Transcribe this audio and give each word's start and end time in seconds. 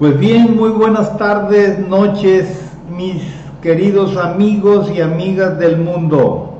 Pues 0.00 0.18
bien, 0.18 0.56
muy 0.56 0.70
buenas 0.70 1.18
tardes, 1.18 1.78
noches, 1.86 2.72
mis 2.96 3.22
queridos 3.60 4.16
amigos 4.16 4.90
y 4.90 5.02
amigas 5.02 5.58
del 5.58 5.76
mundo. 5.76 6.54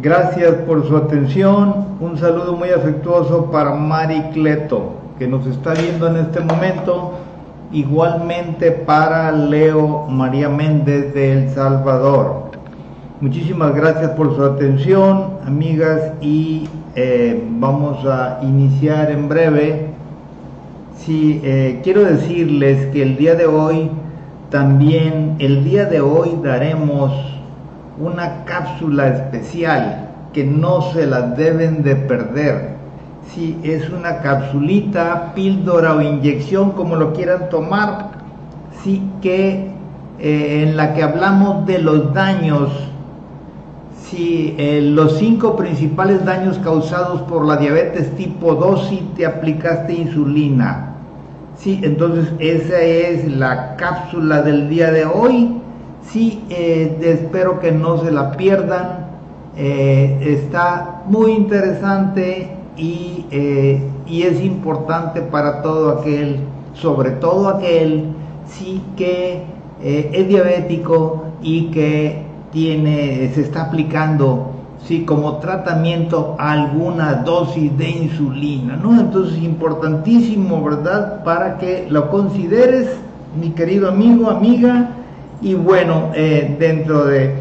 Gracias 0.00 0.54
por 0.66 0.88
su 0.88 0.96
atención. 0.96 1.88
Un 2.00 2.16
saludo 2.16 2.56
muy 2.56 2.70
afectuoso 2.70 3.50
para 3.50 3.74
Mari 3.74 4.30
Cleto, 4.32 4.94
que 5.18 5.28
nos 5.28 5.46
está 5.46 5.74
viendo 5.74 6.08
en 6.08 6.16
este 6.16 6.40
momento. 6.40 7.18
Igualmente 7.70 8.70
para 8.70 9.30
Leo 9.30 10.06
María 10.08 10.48
Méndez 10.48 11.12
de 11.12 11.32
El 11.34 11.50
Salvador. 11.50 12.44
Muchísimas 13.20 13.74
gracias 13.74 14.12
por 14.12 14.34
su 14.34 14.42
atención, 14.42 15.34
amigas, 15.46 16.14
y 16.22 16.66
eh, 16.94 17.46
vamos 17.58 18.06
a 18.06 18.38
iniciar 18.42 19.10
en 19.10 19.28
breve 19.28 19.91
Sí, 21.04 21.40
eh, 21.42 21.80
quiero 21.82 22.04
decirles 22.04 22.86
que 22.92 23.02
el 23.02 23.16
día 23.16 23.34
de 23.34 23.46
hoy, 23.46 23.90
también 24.50 25.34
el 25.40 25.64
día 25.64 25.84
de 25.86 26.00
hoy 26.00 26.38
daremos 26.44 27.12
una 27.98 28.44
cápsula 28.44 29.08
especial 29.08 30.10
que 30.32 30.44
no 30.44 30.80
se 30.92 31.06
la 31.06 31.22
deben 31.22 31.82
de 31.82 31.96
perder. 31.96 32.76
Sí, 33.34 33.58
es 33.64 33.90
una 33.90 34.18
capsulita, 34.18 35.32
píldora 35.34 35.96
o 35.96 36.00
inyección, 36.00 36.70
como 36.70 36.94
lo 36.94 37.12
quieran 37.12 37.48
tomar, 37.48 38.10
sí 38.84 39.02
que 39.20 39.72
eh, 40.20 40.62
en 40.62 40.76
la 40.76 40.94
que 40.94 41.02
hablamos 41.02 41.66
de 41.66 41.80
los 41.80 42.14
daños, 42.14 42.70
sí, 44.08 44.54
eh, 44.56 44.80
los 44.80 45.18
cinco 45.18 45.56
principales 45.56 46.24
daños 46.24 46.60
causados 46.60 47.22
por 47.22 47.44
la 47.44 47.56
diabetes 47.56 48.14
tipo 48.14 48.54
2 48.54 48.86
si 48.86 48.96
te 49.16 49.26
aplicaste 49.26 49.94
insulina 49.94 50.90
Sí, 51.56 51.80
entonces 51.82 52.32
esa 52.38 52.80
es 52.80 53.30
la 53.30 53.76
cápsula 53.76 54.42
del 54.42 54.68
día 54.68 54.90
de 54.90 55.04
hoy. 55.04 55.58
Sí, 56.02 56.42
eh, 56.50 56.98
espero 57.02 57.60
que 57.60 57.70
no 57.72 57.98
se 57.98 58.10
la 58.10 58.32
pierdan. 58.32 59.06
Eh, 59.56 60.18
está 60.40 61.02
muy 61.06 61.32
interesante 61.32 62.56
y, 62.76 63.26
eh, 63.30 63.80
y, 64.06 64.22
es 64.22 64.42
importante 64.42 65.20
para 65.20 65.62
todo 65.62 66.00
aquel, 66.00 66.40
sobre 66.74 67.10
todo 67.12 67.48
aquel, 67.48 68.06
sí 68.46 68.82
que 68.96 69.42
es 69.82 70.28
diabético 70.28 71.24
y 71.42 71.66
que 71.66 72.22
tiene, 72.52 73.30
se 73.34 73.40
está 73.42 73.62
aplicando 73.64 74.51
sí, 74.86 75.04
como 75.04 75.36
tratamiento 75.36 76.36
alguna 76.38 77.14
dosis 77.14 77.76
de 77.78 77.88
insulina, 77.88 78.76
¿no? 78.76 79.00
Entonces, 79.00 79.38
importantísimo, 79.42 80.62
¿verdad? 80.62 81.22
Para 81.24 81.58
que 81.58 81.86
lo 81.88 82.10
consideres, 82.10 82.88
mi 83.40 83.50
querido 83.50 83.88
amigo, 83.88 84.28
amiga, 84.30 84.90
y 85.40 85.54
bueno, 85.54 86.10
eh, 86.14 86.56
dentro 86.58 87.04
de 87.06 87.34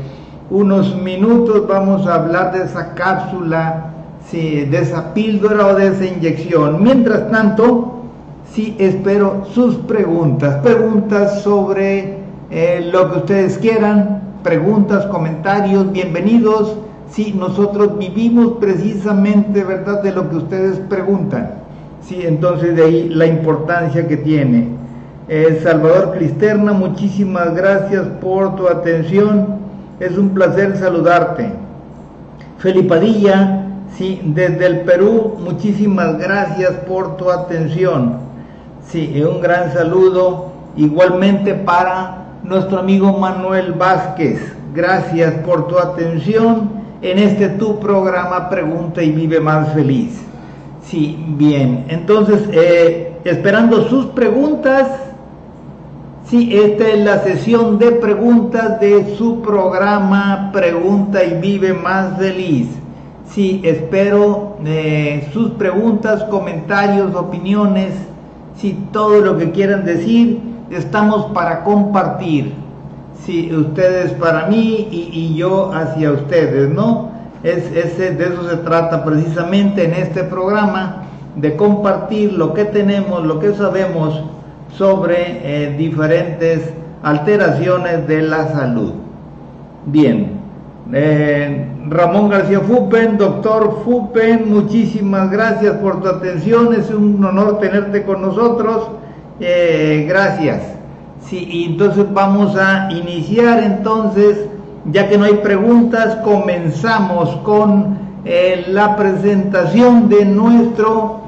unos 0.49 0.95
minutos 0.95 1.67
vamos 1.67 2.05
a 2.07 2.15
hablar 2.15 2.51
de 2.53 2.63
esa 2.63 2.93
cápsula, 2.93 3.91
sí, 4.29 4.65
de 4.65 4.79
esa 4.79 5.13
píldora 5.13 5.67
o 5.67 5.75
de 5.75 5.87
esa 5.87 6.05
inyección. 6.05 6.83
Mientras 6.83 7.29
tanto, 7.31 8.03
sí, 8.51 8.75
espero 8.77 9.45
sus 9.51 9.75
preguntas, 9.75 10.57
preguntas 10.57 11.41
sobre 11.41 12.19
eh, 12.51 12.89
lo 12.91 13.11
que 13.11 13.17
ustedes 13.19 13.57
quieran, 13.57 14.21
preguntas, 14.43 15.05
comentarios, 15.07 15.91
bienvenidos 15.91 16.77
Sí, 17.11 17.33
nosotros 17.37 17.97
vivimos 17.97 18.53
precisamente, 18.61 19.65
¿verdad?, 19.65 20.01
de 20.01 20.13
lo 20.13 20.29
que 20.29 20.37
ustedes 20.37 20.79
preguntan. 20.79 21.55
Sí, 22.01 22.21
entonces 22.23 22.73
de 22.75 22.83
ahí 22.83 23.09
la 23.09 23.25
importancia 23.25 24.07
que 24.07 24.15
tiene. 24.15 24.69
Eh, 25.27 25.59
Salvador 25.61 26.13
Cristerna, 26.13 26.71
muchísimas 26.71 27.53
gracias 27.53 28.07
por 28.21 28.55
tu 28.55 28.67
atención. 28.67 29.59
Es 29.99 30.17
un 30.17 30.29
placer 30.29 30.77
saludarte. 30.77 31.51
Felipadilla, 32.59 33.67
sí, 33.97 34.21
desde 34.23 34.65
el 34.65 34.79
Perú, 34.81 35.35
muchísimas 35.37 36.17
gracias 36.17 36.71
por 36.87 37.17
tu 37.17 37.29
atención. 37.29 38.19
Sí, 38.87 39.21
un 39.21 39.41
gran 39.41 39.73
saludo 39.73 40.53
igualmente 40.77 41.55
para 41.55 42.25
nuestro 42.43 42.79
amigo 42.79 43.17
Manuel 43.17 43.73
Vázquez. 43.73 44.39
Gracias 44.73 45.33
por 45.45 45.67
tu 45.67 45.77
atención 45.77 46.80
en 47.01 47.19
este 47.19 47.49
tu 47.49 47.79
programa 47.79 48.49
Pregunta 48.49 49.01
y 49.01 49.11
Vive 49.11 49.39
Más 49.39 49.73
Feliz. 49.73 50.21
Sí, 50.83 51.23
bien. 51.37 51.85
Entonces, 51.87 52.47
eh, 52.51 53.13
esperando 53.23 53.87
sus 53.87 54.07
preguntas. 54.07 54.87
Sí, 56.25 56.55
esta 56.55 56.87
es 56.87 57.03
la 57.03 57.19
sesión 57.23 57.77
de 57.77 57.91
preguntas 57.91 58.79
de 58.79 59.15
su 59.17 59.41
programa 59.41 60.49
Pregunta 60.53 61.23
y 61.23 61.33
Vive 61.41 61.73
Más 61.73 62.17
Feliz. 62.17 62.67
Sí, 63.29 63.61
espero 63.63 64.57
eh, 64.65 65.29
sus 65.33 65.51
preguntas, 65.51 66.23
comentarios, 66.25 67.15
opiniones, 67.15 67.93
sí, 68.57 68.77
todo 68.91 69.19
lo 69.21 69.37
que 69.37 69.51
quieran 69.51 69.85
decir, 69.85 70.39
estamos 70.69 71.25
para 71.33 71.63
compartir. 71.63 72.60
Si 73.25 73.53
ustedes 73.55 74.13
para 74.13 74.47
mí 74.47 74.87
y, 74.91 75.35
yo 75.35 75.71
hacia 75.73 76.11
ustedes, 76.11 76.69
¿no? 76.69 77.11
Es, 77.43 77.71
ese, 77.71 78.11
de 78.11 78.25
eso 78.25 78.49
se 78.49 78.57
trata 78.57 79.03
precisamente 79.03 79.85
en 79.85 79.93
este 79.93 80.23
programa, 80.23 81.03
de 81.35 81.55
compartir 81.55 82.33
lo 82.33 82.53
que 82.53 82.65
tenemos, 82.65 83.25
lo 83.25 83.39
que 83.39 83.53
sabemos 83.53 84.21
sobre 84.75 85.15
eh, 85.43 85.75
diferentes 85.77 86.73
alteraciones 87.03 88.07
de 88.07 88.21
la 88.21 88.49
salud. 88.49 88.93
Bien, 89.85 90.39
eh, 90.91 91.67
Ramón 91.87 92.29
García 92.29 92.59
Fupen, 92.59 93.17
doctor 93.17 93.81
Fupen, 93.83 94.51
muchísimas 94.51 95.31
gracias 95.31 95.75
por 95.77 96.01
tu 96.01 96.07
atención, 96.07 96.73
es 96.73 96.89
un 96.91 97.23
honor 97.23 97.59
tenerte 97.59 98.03
con 98.03 98.21
nosotros, 98.21 98.89
eh, 99.39 100.05
gracias. 100.07 100.80
Sí, 101.27 101.47
y 101.49 101.65
entonces 101.65 102.05
vamos 102.13 102.57
a 102.57 102.89
iniciar 102.91 103.63
entonces, 103.63 104.47
ya 104.91 105.07
que 105.07 105.17
no 105.17 105.25
hay 105.25 105.35
preguntas, 105.35 106.17
comenzamos 106.23 107.29
con 107.37 107.97
eh, 108.25 108.65
la 108.67 108.95
presentación 108.95 110.09
de 110.09 110.25
nuestro, 110.25 111.21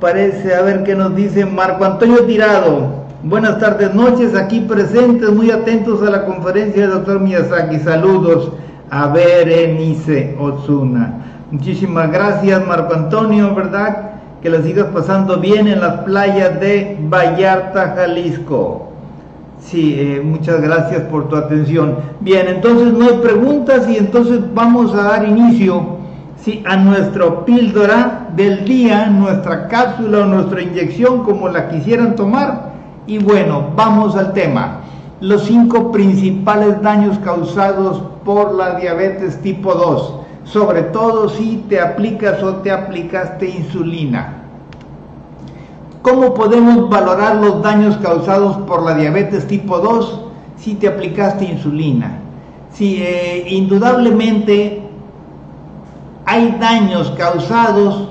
parece, 0.00 0.54
a 0.54 0.62
ver 0.62 0.84
qué 0.84 0.94
nos 0.94 1.14
dice 1.14 1.44
Marco 1.44 1.84
Antonio 1.84 2.24
Tirado. 2.24 2.98
Buenas 3.22 3.58
tardes, 3.58 3.94
noches, 3.94 4.34
aquí 4.34 4.60
presentes, 4.60 5.30
muy 5.30 5.50
atentos 5.50 6.00
a 6.02 6.10
la 6.10 6.24
conferencia 6.24 6.82
del 6.82 6.92
doctor 6.92 7.20
Miyazaki. 7.20 7.80
Saludos 7.80 8.52
a 8.90 9.08
Berenice 9.08 10.36
Ozuna. 10.38 11.14
Muchísimas 11.50 12.10
gracias, 12.12 12.64
Marco 12.66 12.94
Antonio, 12.94 13.54
¿verdad? 13.54 14.07
Que 14.42 14.50
la 14.50 14.62
sigas 14.62 14.86
pasando 14.94 15.38
bien 15.38 15.66
en 15.66 15.80
las 15.80 16.02
playas 16.02 16.60
de 16.60 16.96
Vallarta, 17.08 17.94
Jalisco. 17.96 18.88
Sí, 19.60 19.96
eh, 19.98 20.22
muchas 20.24 20.60
gracias 20.60 21.02
por 21.02 21.28
tu 21.28 21.36
atención. 21.36 21.96
Bien, 22.20 22.46
entonces 22.46 22.92
no 22.92 23.06
hay 23.06 23.18
preguntas 23.18 23.88
y 23.88 23.96
entonces 23.96 24.40
vamos 24.54 24.94
a 24.94 25.02
dar 25.02 25.26
inicio 25.26 25.98
sí, 26.36 26.62
a 26.66 26.76
nuestra 26.76 27.44
píldora 27.44 28.28
del 28.36 28.64
día, 28.64 29.06
nuestra 29.06 29.68
cápsula 29.68 30.20
o 30.20 30.24
nuestra 30.26 30.62
inyección, 30.62 31.24
como 31.24 31.48
la 31.48 31.68
quisieran 31.68 32.14
tomar 32.14 32.68
y 33.08 33.18
bueno, 33.18 33.70
vamos 33.74 34.14
al 34.16 34.32
tema. 34.34 34.80
Los 35.20 35.44
cinco 35.44 35.90
principales 35.90 36.80
daños 36.82 37.18
causados 37.18 38.02
por 38.24 38.54
la 38.54 38.74
diabetes 38.74 39.40
tipo 39.40 39.74
2, 39.74 40.14
sobre 40.52 40.82
todo 40.82 41.28
si 41.28 41.64
te 41.68 41.80
aplicas 41.80 42.42
o 42.42 42.56
te 42.56 42.70
aplicaste 42.70 43.48
insulina. 43.48 44.34
¿Cómo 46.02 46.32
podemos 46.32 46.88
valorar 46.88 47.36
los 47.36 47.62
daños 47.62 47.96
causados 47.98 48.56
por 48.58 48.82
la 48.82 48.94
diabetes 48.94 49.46
tipo 49.46 49.78
2 49.78 50.20
si 50.56 50.74
te 50.74 50.88
aplicaste 50.88 51.44
insulina? 51.44 52.20
Si 52.72 53.02
eh, 53.02 53.44
indudablemente 53.48 54.82
hay 56.24 56.56
daños 56.58 57.12
causados 57.18 58.08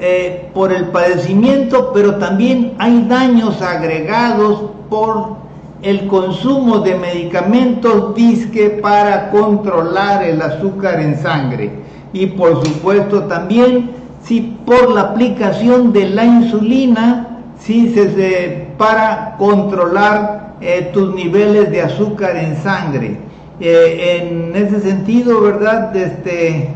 eh, 0.00 0.50
por 0.54 0.72
el 0.72 0.88
padecimiento, 0.88 1.90
pero 1.92 2.16
también 2.16 2.74
hay 2.78 3.02
daños 3.06 3.60
agregados 3.60 4.70
por 4.88 5.43
el 5.84 6.06
consumo 6.06 6.78
de 6.78 6.96
medicamentos 6.96 8.14
disque 8.14 8.70
para 8.82 9.30
controlar 9.30 10.22
el 10.24 10.40
azúcar 10.40 10.98
en 10.98 11.18
sangre. 11.18 11.70
Y 12.12 12.26
por 12.26 12.64
supuesto 12.66 13.24
también 13.24 13.90
si 14.22 14.56
por 14.64 14.90
la 14.90 15.02
aplicación 15.02 15.92
de 15.92 16.08
la 16.08 16.24
insulina, 16.24 17.40
si 17.58 17.90
se, 17.90 18.68
para 18.78 19.36
controlar 19.36 20.54
eh, 20.62 20.90
tus 20.94 21.14
niveles 21.14 21.70
de 21.70 21.82
azúcar 21.82 22.36
en 22.36 22.56
sangre. 22.56 23.18
Eh, 23.60 24.22
en 24.22 24.56
ese 24.56 24.80
sentido, 24.80 25.42
¿verdad? 25.42 25.94
Este, 25.94 26.70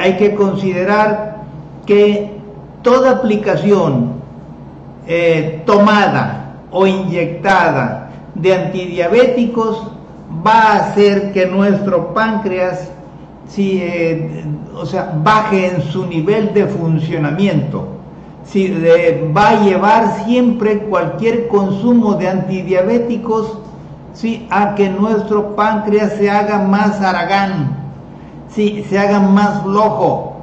hay 0.00 0.16
que 0.16 0.34
considerar 0.34 1.42
que 1.84 2.30
toda 2.82 3.10
aplicación 3.12 4.14
eh, 5.06 5.62
tomada 5.66 6.60
o 6.70 6.86
inyectada 6.86 8.03
de 8.34 8.54
antidiabéticos 8.54 9.90
va 10.46 10.72
a 10.72 10.76
hacer 10.76 11.32
que 11.32 11.46
nuestro 11.46 12.12
páncreas 12.14 12.90
si, 13.48 13.78
eh, 13.80 14.44
o 14.74 14.86
sea, 14.86 15.14
baje 15.22 15.66
en 15.66 15.82
su 15.82 16.06
nivel 16.06 16.54
de 16.54 16.66
funcionamiento. 16.66 17.88
Si, 18.44 18.68
va 19.36 19.50
a 19.50 19.64
llevar 19.64 20.24
siempre 20.24 20.80
cualquier 20.80 21.48
consumo 21.48 22.14
de 22.14 22.28
antidiabéticos 22.28 23.58
si 24.12 24.46
a 24.50 24.74
que 24.74 24.88
nuestro 24.88 25.56
páncreas 25.56 26.12
se 26.14 26.30
haga 26.30 26.58
más 26.58 27.00
aragán, 27.00 27.76
si, 28.48 28.84
se 28.84 28.98
haga 28.98 29.20
más 29.20 29.62
flojo, 29.62 30.34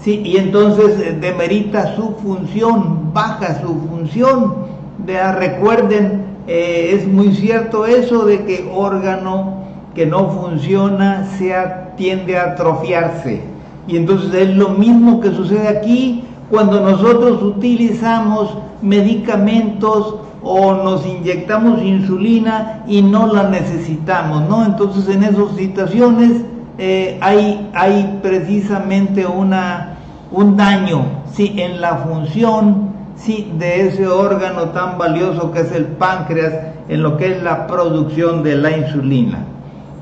Sí, 0.00 0.22
y 0.24 0.36
entonces 0.36 0.98
eh, 1.00 1.18
demerita 1.20 1.96
su 1.96 2.14
función, 2.22 3.12
baja 3.12 3.60
su 3.60 3.74
función. 3.88 4.68
recuerden, 5.06 6.27
eh, 6.48 6.94
es 6.94 7.06
muy 7.06 7.34
cierto 7.34 7.84
eso 7.84 8.24
de 8.24 8.44
que 8.46 8.70
órgano 8.74 9.64
que 9.94 10.06
no 10.06 10.30
funciona 10.30 11.26
se 11.36 11.54
tiende 11.96 12.38
a 12.38 12.52
atrofiarse. 12.52 13.42
Y 13.86 13.98
entonces 13.98 14.32
es 14.34 14.56
lo 14.56 14.70
mismo 14.70 15.20
que 15.20 15.30
sucede 15.30 15.68
aquí 15.68 16.24
cuando 16.50 16.80
nosotros 16.80 17.42
utilizamos 17.42 18.56
medicamentos 18.80 20.16
o 20.42 20.72
nos 20.72 21.06
inyectamos 21.06 21.82
insulina 21.82 22.82
y 22.86 23.02
no 23.02 23.26
la 23.26 23.50
necesitamos, 23.50 24.48
¿no? 24.48 24.64
Entonces 24.64 25.14
en 25.14 25.24
esas 25.24 25.54
situaciones 25.56 26.42
eh, 26.78 27.18
hay, 27.20 27.68
hay 27.74 28.20
precisamente 28.22 29.26
una, 29.26 29.98
un 30.30 30.56
daño 30.56 31.04
sí, 31.34 31.54
en 31.58 31.80
la 31.80 31.96
función 31.96 32.97
sí, 33.18 33.52
de 33.58 33.88
ese 33.88 34.06
órgano 34.06 34.70
tan 34.70 34.98
valioso 34.98 35.50
que 35.52 35.60
es 35.60 35.72
el 35.72 35.86
páncreas, 35.86 36.54
en 36.88 37.02
lo 37.02 37.16
que 37.16 37.32
es 37.32 37.42
la 37.42 37.66
producción 37.66 38.42
de 38.42 38.56
la 38.56 38.76
insulina. 38.76 39.44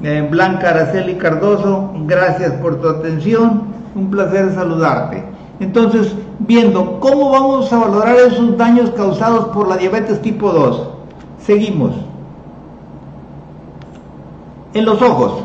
Eh, 0.03 0.27
Blanca 0.31 0.71
Araceli 0.71 1.15
Cardoso, 1.15 1.93
gracias 2.07 2.53
por 2.55 2.81
tu 2.81 2.89
atención, 2.89 3.63
un 3.95 4.11
placer 4.11 4.55
saludarte. 4.55 5.25
Entonces, 5.59 6.15
viendo 6.41 7.01
cómo 7.01 7.31
vamos 7.31 7.73
a 7.73 7.79
valorar 7.79 8.17
esos 8.17 8.57
daños 8.59 8.91
causados 8.91 9.47
por 9.49 9.69
la 9.69 9.77
diabetes 9.77 10.21
tipo 10.21 10.53
2, 10.53 10.89
seguimos. 11.41 11.93
En 14.75 14.85
los 14.85 15.01
ojos. 15.01 15.43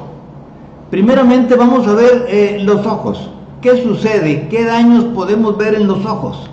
Primeramente 0.89 1.55
vamos 1.55 1.87
a 1.87 1.93
ver 1.93 2.25
eh, 2.27 2.59
los 2.63 2.85
ojos. 2.85 3.29
¿Qué 3.61 3.81
sucede? 3.81 4.49
¿Qué 4.49 4.65
daños 4.65 5.05
podemos 5.05 5.57
ver 5.57 5.75
en 5.75 5.87
los 5.87 6.05
ojos? 6.05 6.49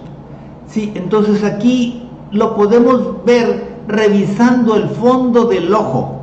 Sí, 0.69 0.93
entonces 0.95 1.45
aquí 1.45 2.09
lo 2.31 2.55
podemos 2.55 3.25
ver 3.25 3.79
revisando 3.89 4.77
el 4.77 4.89
fondo 4.91 5.47
del 5.47 5.73
ojo. 5.73 6.23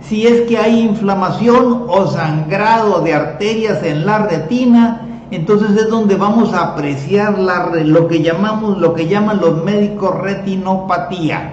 Si 0.00 0.26
es 0.26 0.42
que 0.42 0.56
hay 0.56 0.80
inflamación 0.80 1.84
o 1.88 2.06
sangrado 2.06 3.02
de 3.02 3.12
arterias 3.12 3.82
en 3.82 4.06
la 4.06 4.18
retina, 4.26 5.02
entonces 5.30 5.76
es 5.76 5.88
donde 5.88 6.16
vamos 6.16 6.54
a 6.54 6.72
apreciar 6.72 7.38
lo 7.38 8.08
que 8.08 8.22
llamamos, 8.22 8.78
lo 8.78 8.94
que 8.94 9.06
llaman 9.06 9.40
los 9.40 9.62
médicos 9.64 10.18
retinopatía. 10.18 11.52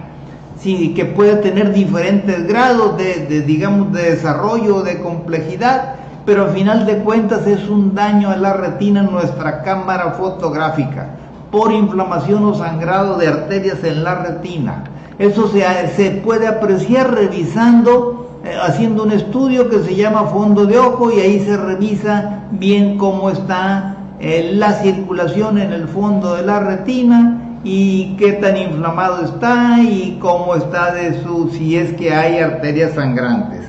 Sí, 0.58 0.94
que 0.94 1.06
puede 1.06 1.38
tener 1.38 1.74
diferentes 1.74 2.48
grados 2.48 2.98
de, 2.98 3.42
digamos, 3.42 3.92
de 3.92 4.12
desarrollo, 4.12 4.84
de 4.84 5.02
complejidad, 5.02 5.96
pero 6.26 6.46
al 6.46 6.52
final 6.52 6.86
de 6.86 6.98
cuentas 7.00 7.46
es 7.48 7.68
un 7.68 7.94
daño 7.94 8.30
a 8.30 8.38
la 8.38 8.54
retina 8.54 9.02
en 9.02 9.12
nuestra 9.12 9.64
cámara 9.64 10.12
fotográfica 10.12 11.18
por 11.52 11.72
inflamación 11.72 12.46
o 12.46 12.54
sangrado 12.54 13.18
de 13.18 13.28
arterias 13.28 13.84
en 13.84 14.04
la 14.04 14.16
retina. 14.16 14.84
Eso 15.20 15.50
se, 15.50 15.62
se 15.96 16.12
puede 16.12 16.48
apreciar 16.48 17.14
revisando, 17.14 18.40
eh, 18.44 18.56
haciendo 18.62 19.04
un 19.04 19.12
estudio 19.12 19.70
que 19.70 19.80
se 19.80 19.96
llama 19.96 20.24
fondo 20.24 20.66
de 20.66 20.80
ojo 20.80 21.12
y 21.12 21.20
ahí 21.20 21.42
se 21.42 21.58
revisa 21.58 22.46
bien 22.52 22.98
cómo 22.98 23.30
está 23.30 23.98
eh, 24.20 24.52
la 24.54 24.74
circulación 24.74 25.58
en 25.58 25.74
el 25.74 25.88
fondo 25.88 26.36
de 26.36 26.44
la 26.44 26.60
retina 26.60 27.58
y 27.64 28.16
qué 28.18 28.34
tan 28.34 28.58
inflamado 28.58 29.24
está 29.24 29.78
y 29.82 30.18
cómo 30.20 30.56
está 30.56 30.94
de 30.94 31.22
su, 31.22 31.50
si 31.50 31.78
es 31.78 31.94
que 31.94 32.14
hay 32.14 32.40
arterias 32.40 32.94
sangrantes. 32.94 33.62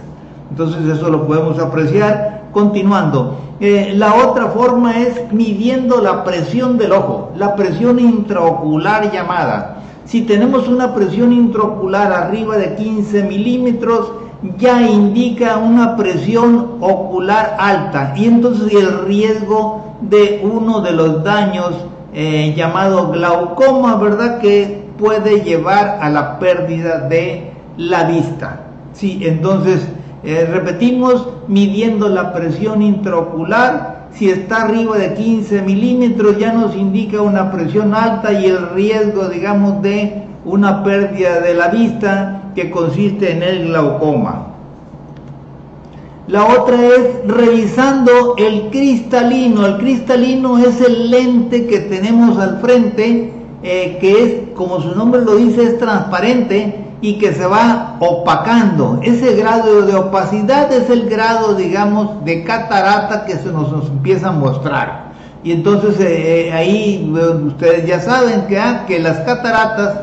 Entonces 0.51 0.87
eso 0.87 1.11
lo 1.11 1.27
podemos 1.27 1.59
apreciar. 1.59 2.42
Continuando, 2.53 3.39
eh, 3.61 3.95
la 3.97 4.15
otra 4.15 4.49
forma 4.49 4.99
es 4.99 5.33
midiendo 5.33 6.01
la 6.01 6.23
presión 6.25 6.77
del 6.77 6.93
ojo, 6.93 7.31
la 7.37 7.57
presión 7.57 7.99
intraocular 7.99 9.11
llamada. 9.11 9.83
Si 10.05 10.23
tenemos 10.23 10.69
una 10.69 10.95
presión 10.95 11.33
intraocular 11.33 12.13
arriba 12.13 12.57
de 12.59 12.75
15 12.75 13.23
milímetros, 13.23 14.13
ya 14.59 14.83
indica 14.83 15.57
una 15.57 15.97
presión 15.97 16.79
ocular 16.81 17.57
alta 17.59 18.13
y 18.17 18.27
entonces 18.27 18.73
el 18.75 19.07
riesgo 19.07 19.95
de 20.01 20.41
uno 20.43 20.81
de 20.81 20.93
los 20.93 21.23
daños 21.23 21.73
eh, 22.13 22.53
llamado 22.57 23.11
glaucoma, 23.11 23.97
¿verdad? 23.97 24.41
Que 24.41 24.89
puede 24.99 25.41
llevar 25.43 25.99
a 26.03 26.11
la 26.11 26.39
pérdida 26.39 26.99
de 27.09 27.53
la 27.77 28.05
vista. 28.05 28.61
Sí, 28.93 29.21
entonces 29.23 29.89
eh, 30.25 30.49
repetimos, 30.51 31.29
midiendo 31.49 32.09
la 32.09 32.33
presión 32.33 32.81
intraocular, 32.81 34.09
si 34.15 34.31
está 34.31 34.63
arriba 34.63 34.99
de 34.99 35.15
15 35.15 35.63
milímetros 35.63 36.39
ya 36.39 36.53
nos 36.53 36.77
indica 36.77 37.21
una 37.23 37.51
presión 37.51 37.95
alta 37.95 38.33
y 38.33 38.47
el 38.47 38.71
riesgo, 38.71 39.29
digamos, 39.29 39.83
de 39.83 40.25
una 40.45 40.85
pérdida 40.85 41.41
de 41.41 41.55
la 41.55 41.69
vista 41.69 42.53
que 42.55 42.71
consiste 42.71 43.33
en 43.33 43.43
el 43.43 43.69
glaucoma. 43.69 44.49
La 46.29 46.47
otra 46.47 46.77
es 46.77 47.27
revisando 47.27 48.37
el 48.39 48.71
cristalino. 48.71 49.67
El 49.67 49.79
cristalino 49.79 50.59
es 50.59 50.81
el 50.81 51.11
lente 51.11 51.67
que 51.67 51.81
tenemos 51.81 52.39
al 52.39 52.61
frente, 52.61 53.33
eh, 53.63 53.99
que 54.01 54.23
es, 54.23 54.35
como 54.55 54.81
su 54.81 54.95
nombre 54.95 55.23
lo 55.23 55.37
dice, 55.37 55.65
es 55.65 55.79
transparente 55.79 56.92
y 57.03 57.19
que 57.19 57.35
se 57.35 57.47
va 57.47 57.97
opacando. 58.01 59.01
Ese 59.03 59.35
grado 59.35 59.83
de 59.83 59.95
opacidad 59.95 60.73
es 60.73 60.89
el 60.89 61.11
grado, 61.11 61.55
digamos, 61.55 62.25
de 62.25 62.45
catarata 62.45 63.27
que 63.27 63.35
se 63.35 63.53
nos, 63.53 63.89
empieza 63.89 64.29
a 64.29 64.33
mostrar. 64.33 65.13
Y 65.45 65.53
entonces 65.53 66.01
eh, 66.01 66.49
eh, 66.49 66.53
ahí 66.53 67.13
ustedes 67.47 67.87
ya 67.87 68.01
saben 68.01 68.47
que, 68.47 68.59
ah, 68.59 68.85
que 68.87 68.99
las 68.99 69.19
cataratas, 69.19 69.97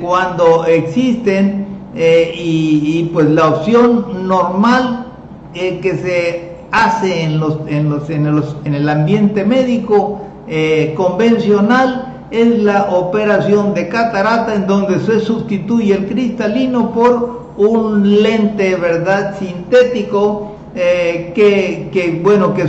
cuando 0.00 0.64
existen, 0.64 1.66
y, 1.94 3.10
pues 3.12 3.28
la 3.28 3.48
opción 3.48 4.26
normal 4.26 5.06
eh, 5.54 5.80
que 5.80 5.96
se 5.96 6.52
hace 6.70 7.24
en, 7.24 7.38
los, 7.38 7.58
en, 7.66 7.90
los, 7.90 8.08
en, 8.08 8.34
los, 8.34 8.56
en 8.64 8.74
el 8.74 8.88
ambiente 8.88 9.44
médico 9.44 10.22
eh, 10.48 10.94
convencional 10.96 12.11
es 12.32 12.58
la 12.62 12.90
operación 12.90 13.74
de 13.74 13.88
catarata 13.88 14.54
en 14.54 14.66
donde 14.66 14.98
se 15.00 15.20
sustituye 15.20 15.94
el 15.94 16.06
cristalino 16.06 16.92
por 16.92 17.42
un 17.56 18.22
lente 18.22 18.74
verdad 18.76 19.38
sintético 19.38 20.52
eh, 20.74 21.32
que, 21.34 21.90
que, 21.92 22.20
bueno 22.22 22.54
que, 22.54 22.66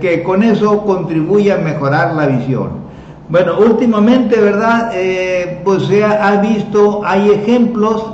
que 0.00 0.22
con 0.22 0.42
eso 0.42 0.84
contribuye 0.84 1.52
a 1.52 1.56
mejorar 1.56 2.14
la 2.14 2.26
visión. 2.26 2.82
Bueno 3.28 3.58
últimamente 3.58 4.38
verdad 4.38 4.92
pues 5.64 5.84
se 5.84 6.04
ha 6.04 6.40
visto 6.42 7.00
hay 7.04 7.30
ejemplos 7.30 8.12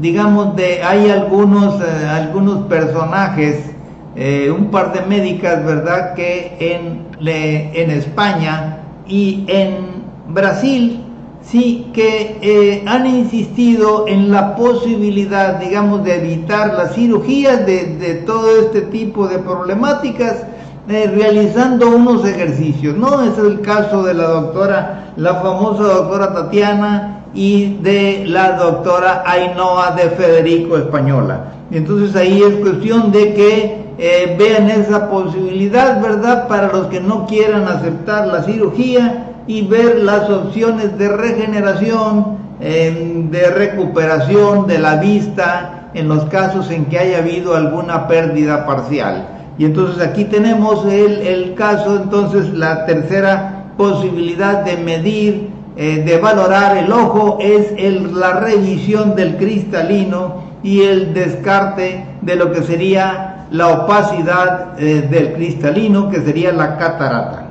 digamos, 0.00 0.56
de, 0.56 0.82
hay 0.82 1.10
algunos, 1.10 1.80
eh, 1.80 2.08
algunos 2.08 2.66
personajes, 2.66 3.70
eh, 4.16 4.50
un 4.50 4.70
par 4.70 4.92
de 4.92 5.02
médicas, 5.02 5.64
¿verdad?, 5.64 6.14
que 6.14 6.56
en, 6.58 7.06
en 7.20 7.90
España 7.90 8.78
y 9.06 9.44
en 9.48 10.02
Brasil, 10.28 11.00
sí, 11.42 11.90
que 11.92 12.38
eh, 12.40 12.84
han 12.86 13.06
insistido 13.06 14.06
en 14.06 14.30
la 14.30 14.54
posibilidad, 14.56 15.54
digamos, 15.56 16.04
de 16.04 16.16
evitar 16.16 16.74
las 16.74 16.94
cirugías 16.94 17.66
de, 17.66 17.96
de 17.96 18.14
todo 18.14 18.60
este 18.60 18.82
tipo 18.82 19.28
de 19.28 19.38
problemáticas, 19.38 20.46
realizando 20.86 21.90
unos 21.90 22.26
ejercicios, 22.26 22.96
¿no? 22.96 23.22
es 23.22 23.38
el 23.38 23.60
caso 23.60 24.02
de 24.02 24.14
la 24.14 24.24
doctora, 24.24 25.12
la 25.16 25.34
famosa 25.36 25.84
doctora 25.84 26.34
Tatiana, 26.34 27.21
y 27.34 27.74
de 27.82 28.24
la 28.26 28.52
doctora 28.52 29.22
Ainhoa 29.26 29.92
de 29.92 30.10
Federico 30.10 30.76
Española. 30.76 31.52
Entonces 31.70 32.14
ahí 32.14 32.42
es 32.42 32.54
cuestión 32.56 33.10
de 33.12 33.32
que 33.32 33.82
eh, 33.98 34.36
vean 34.38 34.68
esa 34.68 35.08
posibilidad, 35.08 36.00
¿verdad? 36.02 36.48
Para 36.48 36.72
los 36.72 36.88
que 36.88 37.00
no 37.00 37.26
quieran 37.26 37.66
aceptar 37.68 38.26
la 38.26 38.42
cirugía 38.42 39.28
y 39.46 39.62
ver 39.66 40.00
las 40.00 40.28
opciones 40.28 40.96
de 40.98 41.08
regeneración, 41.08 42.38
em, 42.60 43.30
de 43.30 43.50
recuperación 43.50 44.66
de 44.66 44.78
la 44.78 44.96
vista 44.96 45.90
en 45.94 46.08
los 46.08 46.24
casos 46.26 46.70
en 46.70 46.86
que 46.86 46.98
haya 46.98 47.18
habido 47.18 47.54
alguna 47.54 48.06
pérdida 48.06 48.66
parcial. 48.66 49.28
Y 49.58 49.64
entonces 49.64 50.02
aquí 50.02 50.24
tenemos 50.24 50.84
el, 50.86 51.20
el 51.20 51.54
caso, 51.54 51.96
entonces 51.96 52.52
la 52.54 52.86
tercera 52.86 53.66
posibilidad 53.76 54.64
de 54.64 54.76
medir 54.76 55.51
eh, 55.74 56.02
de 56.04 56.18
valorar 56.18 56.76
el 56.76 56.92
ojo 56.92 57.38
es 57.40 57.72
la 58.12 58.40
revisión 58.40 59.16
del 59.16 59.38
cristalino 59.38 60.42
y 60.62 60.82
el 60.82 61.14
descarte 61.14 62.04
de 62.20 62.36
lo 62.36 62.52
que 62.52 62.62
sería 62.62 63.46
la 63.50 63.68
opacidad 63.68 64.78
eh, 64.78 65.08
del 65.10 65.32
cristalino, 65.32 66.10
que 66.10 66.20
sería 66.20 66.52
la 66.52 66.76
catarata. 66.76 67.46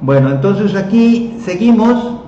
Bueno, 0.00 0.30
entonces 0.30 0.74
aquí 0.74 1.38
seguimos 1.44 2.18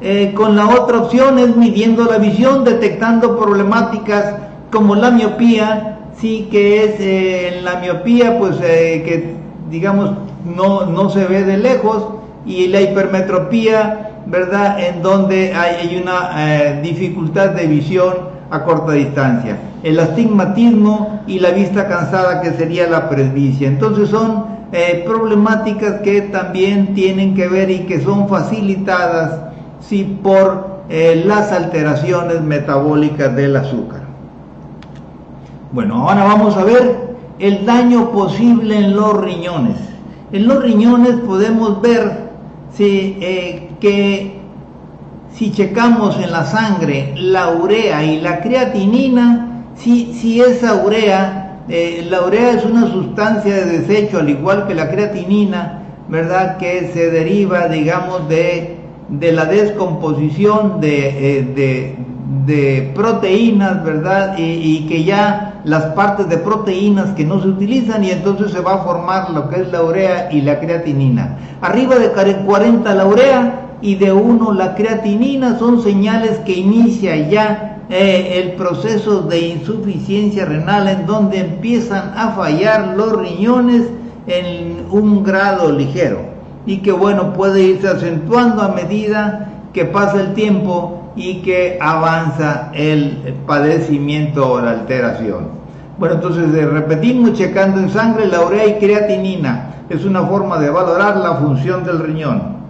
eh, 0.00 0.32
con 0.34 0.56
la 0.56 0.68
otra 0.68 0.98
opción, 0.98 1.38
es 1.38 1.56
midiendo 1.56 2.04
la 2.04 2.18
visión, 2.18 2.64
detectando 2.64 3.38
problemáticas 3.38 4.34
como 4.72 4.96
la 4.96 5.12
miopía, 5.12 5.98
sí 6.18 6.48
que 6.50 6.84
es 6.84 7.62
la 7.62 7.76
miopía, 7.76 8.38
pues 8.38 8.56
que 8.56 9.36
digamos 9.70 10.10
no, 10.44 10.86
no 10.86 11.10
se 11.10 11.24
ve 11.26 11.44
de 11.44 11.58
lejos, 11.58 12.19
y 12.46 12.68
la 12.68 12.80
hipermetropía, 12.80 14.10
¿verdad? 14.26 14.80
En 14.80 15.02
donde 15.02 15.52
hay, 15.54 16.00
una 16.02 16.30
eh, 16.36 16.80
dificultad 16.82 17.50
de 17.50 17.66
visión 17.66 18.14
a 18.50 18.64
corta 18.64 18.92
distancia. 18.92 19.58
El 19.82 19.98
astigmatismo 20.00 21.22
y 21.26 21.38
la 21.38 21.50
vista 21.50 21.88
cansada, 21.88 22.40
que 22.40 22.52
sería 22.52 22.88
la 22.88 23.08
presbicia. 23.08 23.68
Entonces 23.68 24.08
son 24.08 24.44
eh, 24.72 25.04
problemáticas 25.06 26.00
que 26.02 26.22
también 26.22 26.94
tienen 26.94 27.34
que 27.34 27.48
ver 27.48 27.70
y 27.70 27.80
que 27.80 28.00
son 28.00 28.28
facilitadas 28.28 29.40
sí, 29.80 30.18
por 30.22 30.80
eh, 30.88 31.22
las 31.24 31.52
alteraciones 31.52 32.40
metabólicas 32.40 33.34
del 33.34 33.56
azúcar. 33.56 34.00
Bueno, 35.72 36.08
ahora 36.08 36.24
vamos 36.24 36.56
a 36.56 36.64
ver 36.64 37.10
el 37.38 37.64
daño 37.64 38.10
posible 38.10 38.76
en 38.76 38.96
los 38.96 39.20
riñones. 39.20 39.76
En 40.32 40.46
los 40.46 40.62
riñones 40.62 41.14
podemos 41.26 41.80
ver 41.80 42.29
si, 42.72 43.16
eh, 43.20 43.70
que 43.80 44.40
si 45.32 45.52
checamos 45.52 46.18
en 46.22 46.30
la 46.32 46.44
sangre 46.44 47.14
la 47.16 47.50
urea 47.50 48.04
y 48.04 48.20
la 48.20 48.40
creatinina, 48.40 49.64
si, 49.76 50.12
si 50.14 50.40
esa 50.40 50.74
urea, 50.84 51.60
eh, 51.68 52.06
la 52.08 52.22
urea 52.22 52.52
es 52.52 52.64
una 52.64 52.90
sustancia 52.90 53.54
de 53.54 53.78
desecho, 53.78 54.18
al 54.18 54.28
igual 54.28 54.66
que 54.66 54.74
la 54.74 54.90
creatinina, 54.90 55.82
¿verdad? 56.08 56.58
Que 56.58 56.90
se 56.92 57.10
deriva, 57.10 57.68
digamos, 57.68 58.28
de, 58.28 58.76
de 59.08 59.32
la 59.32 59.44
descomposición 59.44 60.80
de, 60.80 61.38
eh, 61.38 61.42
de, 61.42 61.96
de 62.30 62.92
proteínas, 62.94 63.82
¿verdad? 63.84 64.36
Y, 64.38 64.86
que 64.86 65.02
ya 65.02 65.60
las 65.64 65.86
partes 65.94 66.28
de 66.28 66.38
proteínas 66.38 67.10
que 67.14 67.24
no 67.24 67.42
se 67.42 67.48
utilizan 67.48 68.04
y 68.04 68.10
entonces 68.10 68.52
se 68.52 68.60
va 68.60 68.74
a 68.74 68.78
formar 68.84 69.30
lo 69.30 69.48
que 69.50 69.62
es 69.62 69.72
la 69.72 69.82
urea 69.82 70.28
y 70.30 70.40
la 70.40 70.60
creatinina. 70.60 71.38
Arriba 71.60 71.96
de 71.96 72.10
40 72.10 72.94
la 72.94 73.06
urea 73.06 73.60
y 73.82 73.96
de 73.96 74.12
1 74.12 74.52
la 74.52 74.74
creatinina 74.74 75.58
son 75.58 75.82
señales 75.82 76.38
que 76.46 76.52
inicia 76.52 77.16
ya 77.28 77.78
eh, 77.90 78.40
el 78.42 78.52
proceso 78.52 79.22
de 79.22 79.40
insuficiencia 79.40 80.44
renal 80.44 80.88
en 80.88 81.06
donde 81.06 81.40
empiezan 81.40 82.12
a 82.16 82.30
fallar 82.30 82.94
los 82.96 83.12
riñones 83.18 83.82
en 84.28 84.86
un 84.90 85.24
grado 85.24 85.72
ligero 85.72 86.20
y 86.64 86.78
que 86.78 86.92
bueno 86.92 87.32
puede 87.32 87.62
irse 87.62 87.88
acentuando 87.88 88.62
a 88.62 88.68
medida 88.68 89.48
que 89.72 89.84
pasa 89.86 90.20
el 90.20 90.34
tiempo 90.34 90.99
y 91.16 91.42
que 91.42 91.78
avanza 91.80 92.70
el 92.72 93.34
padecimiento 93.46 94.52
o 94.52 94.60
la 94.60 94.72
alteración. 94.72 95.60
Bueno, 95.98 96.14
entonces 96.14 96.54
eh, 96.54 96.66
repetimos 96.66 97.34
checando 97.34 97.80
en 97.80 97.90
sangre 97.90 98.26
la 98.26 98.40
urea 98.40 98.66
y 98.66 98.78
creatinina. 98.78 99.74
Es 99.88 100.04
una 100.04 100.22
forma 100.22 100.58
de 100.58 100.70
valorar 100.70 101.16
la 101.18 101.34
función 101.34 101.84
del 101.84 101.98
riñón. 101.98 102.60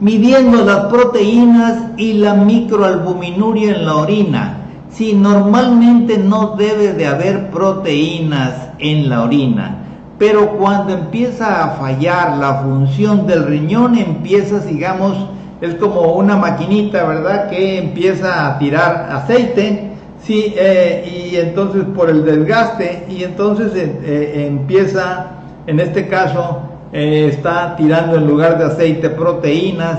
Midiendo 0.00 0.64
las 0.64 0.86
proteínas 0.86 1.92
y 1.96 2.14
la 2.14 2.34
microalbuminuria 2.34 3.76
en 3.76 3.86
la 3.86 3.94
orina. 3.94 4.56
Si 4.90 5.14
normalmente 5.14 6.18
no 6.18 6.56
debe 6.56 6.92
de 6.92 7.06
haber 7.06 7.50
proteínas 7.50 8.70
en 8.78 9.08
la 9.08 9.22
orina, 9.22 9.76
pero 10.18 10.58
cuando 10.58 10.92
empieza 10.92 11.64
a 11.64 11.70
fallar 11.76 12.36
la 12.36 12.56
función 12.56 13.26
del 13.26 13.46
riñón, 13.46 13.96
empieza, 13.96 14.58
digamos, 14.58 15.16
es 15.60 15.74
como 15.74 16.14
una 16.14 16.36
maquinita, 16.36 17.04
¿verdad? 17.04 17.50
Que 17.50 17.78
empieza 17.78 18.46
a 18.46 18.58
tirar 18.58 19.08
aceite, 19.10 19.90
sí, 20.22 20.54
eh, 20.56 21.30
y 21.32 21.36
entonces 21.36 21.84
por 21.94 22.08
el 22.08 22.24
desgaste, 22.24 23.04
y 23.08 23.24
entonces 23.24 23.74
eh, 23.74 24.00
eh, 24.02 24.46
empieza, 24.48 25.26
en 25.66 25.80
este 25.80 26.08
caso, 26.08 26.62
está 26.92 27.76
tirando 27.76 28.16
en 28.16 28.26
lugar 28.26 28.58
de 28.58 28.64
aceite 28.64 29.10
proteínas, 29.10 29.98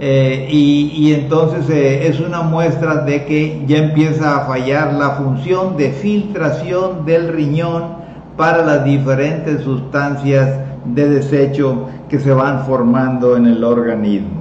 y, 0.00 0.92
y, 0.94 1.12
entonces 1.12 1.68
es 1.68 2.20
una 2.20 2.42
muestra 2.42 2.98
de 2.98 3.24
que 3.24 3.64
ya 3.66 3.78
empieza 3.78 4.36
a 4.36 4.40
fallar 4.46 4.92
la 4.92 5.10
función 5.10 5.76
de 5.76 5.90
filtración 5.90 7.04
del 7.04 7.32
riñón 7.32 7.96
para 8.36 8.64
las 8.64 8.84
diferentes 8.84 9.62
sustancias 9.62 10.56
de 10.84 11.08
desecho 11.08 11.88
que 12.08 12.20
se 12.20 12.32
van 12.32 12.64
formando 12.64 13.36
en 13.36 13.46
el 13.46 13.64
organismo. 13.64 14.37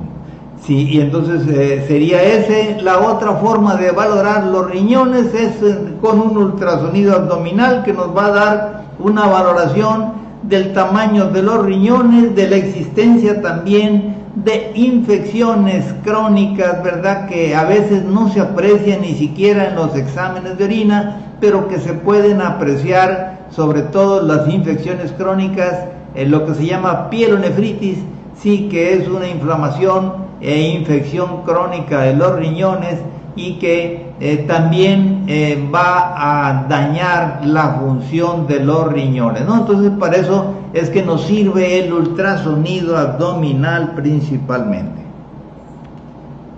Sí, 0.64 0.88
y 0.90 1.00
entonces 1.02 1.48
eh, 1.48 1.86
sería 1.88 2.22
ese. 2.22 2.82
La 2.82 3.00
otra 3.00 3.34
forma 3.36 3.76
de 3.76 3.92
valorar 3.92 4.48
los 4.48 4.70
riñones 4.70 5.34
es 5.34 5.62
eh, 5.62 5.96
con 6.02 6.20
un 6.20 6.38
ultrasonido 6.38 7.16
abdominal 7.16 7.84
que 7.84 7.94
nos 7.94 8.16
va 8.16 8.26
a 8.26 8.32
dar 8.32 8.84
una 9.00 9.28
valoración 9.28 10.14
del 10.44 10.74
tamaño 10.74 11.30
de 11.30 11.44
los 11.44 11.66
riñones, 11.66 12.36
de 12.36 12.50
la 12.50 12.56
existencia 12.58 13.42
también 13.42 14.16
de 14.36 14.72
infecciones 14.76 15.86
crónicas, 16.04 16.84
¿verdad? 16.84 17.28
Que 17.28 17.56
a 17.56 17.64
veces 17.64 18.04
no 18.04 18.30
se 18.30 18.40
aprecian 18.40 19.02
ni 19.02 19.16
siquiera 19.16 19.70
en 19.70 19.76
los 19.76 19.96
exámenes 19.96 20.58
de 20.58 20.64
orina, 20.66 21.22
pero 21.40 21.68
que 21.68 21.80
se 21.80 21.94
pueden 21.94 22.42
apreciar 22.42 23.48
sobre 23.50 23.82
todo 23.82 24.22
las 24.22 24.48
infecciones 24.48 25.12
crónicas, 25.14 25.86
en 26.16 26.32
lo 26.32 26.46
que 26.46 26.56
se 26.56 26.66
llama 26.66 27.10
pielonefritis, 27.10 28.00
sí 28.40 28.68
que 28.70 28.94
es 28.94 29.08
una 29.08 29.28
inflamación 29.28 30.27
e 30.42 30.62
infección 30.62 31.44
crónica 31.44 32.02
de 32.02 32.16
los 32.16 32.36
riñones 32.36 33.00
y 33.36 33.54
que 33.54 34.14
eh, 34.20 34.46
también 34.48 35.26
eh, 35.28 35.70
va 35.74 36.50
a 36.50 36.66
dañar 36.68 37.42
la 37.44 37.80
función 37.80 38.48
de 38.48 38.60
los 38.60 38.92
riñones. 38.92 39.46
¿no? 39.46 39.58
Entonces 39.58 39.92
para 40.00 40.18
eso 40.18 40.54
es 40.74 40.90
que 40.90 41.04
nos 41.04 41.24
sirve 41.26 41.80
el 41.80 41.94
ultrasonido 41.94 42.98
abdominal 42.98 43.94
principalmente. 43.96 44.98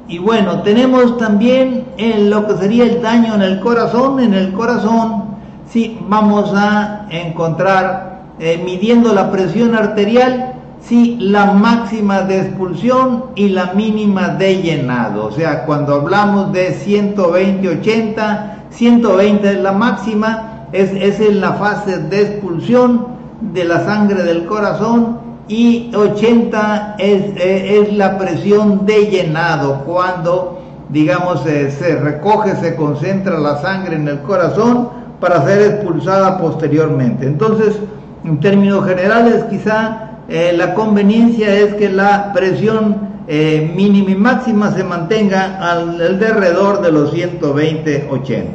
Y 0.07 0.17
bueno, 0.17 0.63
tenemos 0.63 1.17
también 1.17 1.85
lo 1.97 2.47
que 2.47 2.55
sería 2.55 2.85
el 2.85 2.99
daño 2.99 3.35
en 3.35 3.43
el 3.43 3.59
corazón. 3.59 4.19
En 4.19 4.33
el 4.33 4.53
corazón 4.53 5.35
sí 5.69 5.99
vamos 6.07 6.51
a 6.55 7.05
encontrar 7.11 8.21
eh, 8.39 8.59
midiendo 8.65 9.13
la 9.13 9.29
presión 9.29 9.75
arterial 9.75 10.53
sí 10.81 11.17
la 11.19 11.51
máxima 11.53 12.21
de 12.21 12.41
expulsión 12.41 13.25
y 13.35 13.49
la 13.49 13.73
mínima 13.73 14.29
de 14.29 14.61
llenado. 14.61 15.25
O 15.25 15.31
sea, 15.31 15.65
cuando 15.65 15.95
hablamos 15.95 16.51
de 16.51 16.75
120-80, 16.75 18.69
120 18.71 19.49
es 19.49 19.59
la 19.59 19.71
máxima, 19.71 20.67
es, 20.71 20.91
es 20.91 21.19
en 21.19 21.41
la 21.41 21.53
fase 21.53 21.97
de 21.97 22.21
expulsión 22.21 23.07
de 23.41 23.63
la 23.63 23.83
sangre 23.85 24.23
del 24.23 24.45
corazón 24.45 25.17
y 25.47 25.91
80 25.95 26.95
es, 26.99 27.35
es, 27.35 27.93
la 27.93 28.17
presión 28.17 28.85
de 28.85 29.07
llenado, 29.07 29.83
cuando 29.85 30.59
digamos 30.89 31.41
se 31.41 31.95
recoge, 31.95 32.55
se 32.55 32.75
concentra 32.75 33.39
la 33.39 33.57
sangre 33.57 33.95
en 33.95 34.07
el 34.07 34.19
corazón 34.21 34.89
para 35.19 35.43
ser 35.43 35.61
expulsada 35.61 36.37
posteriormente. 36.37 37.25
Entonces, 37.25 37.79
en 38.23 38.39
términos 38.39 38.85
generales, 38.85 39.43
quizá 39.49 40.08
eh, 40.31 40.53
la 40.55 40.75
conveniencia 40.75 41.55
es 41.55 41.73
que 41.73 41.89
la 41.89 42.31
presión 42.33 43.09
eh, 43.27 43.71
mínima 43.75 44.11
y 44.11 44.15
máxima 44.15 44.71
se 44.71 44.83
mantenga 44.83 45.57
al, 45.57 45.99
alrededor 45.99 46.81
de 46.81 46.91
los 46.91 47.11
120-80. 47.11 48.45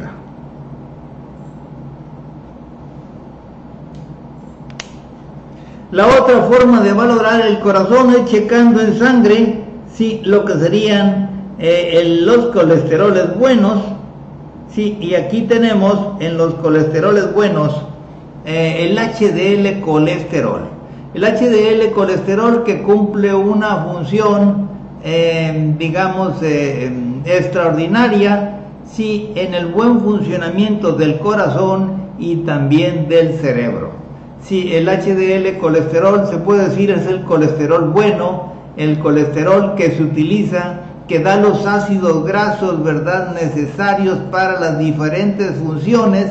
La 5.90 6.06
otra 6.06 6.42
forma 6.42 6.80
de 6.80 6.92
valorar 6.92 7.44
el 7.44 7.58
corazón 7.58 8.10
es 8.10 8.24
checando 8.26 8.80
en 8.80 8.96
sangre 8.96 9.64
si 9.92 10.20
lo 10.24 10.44
que 10.44 10.54
serían 10.54 11.54
eh, 11.58 12.20
los 12.20 12.46
colesteroles 12.46 13.36
buenos. 13.36 13.82
Sí, 14.72 14.96
y 15.00 15.16
aquí 15.16 15.42
tenemos 15.42 16.20
en 16.20 16.36
los 16.36 16.54
colesteroles 16.54 17.32
buenos 17.32 17.82
el 18.44 18.98
HDL 18.98 19.80
colesterol. 19.80 20.73
El 21.14 21.22
HDL 21.22 21.92
colesterol 21.92 22.64
que 22.64 22.82
cumple 22.82 23.32
una 23.32 23.84
función, 23.84 24.68
eh, 25.04 25.72
digamos, 25.78 26.42
eh, 26.42 26.92
extraordinaria, 27.24 28.62
sí, 28.84 29.30
en 29.36 29.54
el 29.54 29.66
buen 29.66 30.00
funcionamiento 30.00 30.90
del 30.90 31.20
corazón 31.20 32.08
y 32.18 32.38
también 32.38 33.08
del 33.08 33.34
cerebro. 33.34 33.90
Sí, 34.42 34.74
el 34.74 34.88
HDL 34.88 35.56
colesterol 35.58 36.26
se 36.28 36.38
puede 36.38 36.68
decir 36.68 36.90
es 36.90 37.06
el 37.06 37.22
colesterol 37.22 37.90
bueno, 37.90 38.52
el 38.76 38.98
colesterol 38.98 39.76
que 39.76 39.92
se 39.92 40.02
utiliza, 40.02 40.80
que 41.06 41.20
da 41.20 41.36
los 41.36 41.64
ácidos 41.64 42.24
grasos, 42.24 42.82
¿verdad?, 42.82 43.36
necesarios 43.40 44.18
para 44.32 44.58
las 44.58 44.80
diferentes 44.80 45.56
funciones 45.58 46.26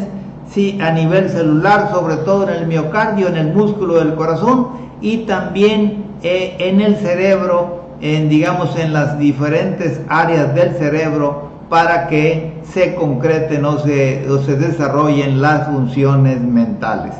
sí, 0.53 0.77
a 0.81 0.91
nivel 0.91 1.29
celular, 1.29 1.89
sobre 1.91 2.17
todo 2.17 2.47
en 2.47 2.55
el 2.55 2.67
miocardio, 2.67 3.27
en 3.27 3.37
el 3.37 3.53
músculo 3.53 3.95
del 3.95 4.15
corazón 4.15 4.67
y 5.01 5.19
también 5.19 6.05
eh, 6.21 6.55
en 6.59 6.79
el 6.79 6.95
cerebro, 6.97 7.83
en, 8.01 8.29
digamos 8.29 8.75
en 8.77 8.93
las 8.93 9.17
diferentes 9.17 9.99
áreas 10.07 10.53
del 10.55 10.75
cerebro 10.75 11.49
para 11.69 12.07
que 12.07 12.61
se 12.71 12.93
concreten 12.95 13.65
o 13.65 13.79
se, 13.79 14.25
se 14.45 14.55
desarrollen 14.55 15.41
las 15.41 15.67
funciones 15.67 16.39
mentales. 16.39 17.13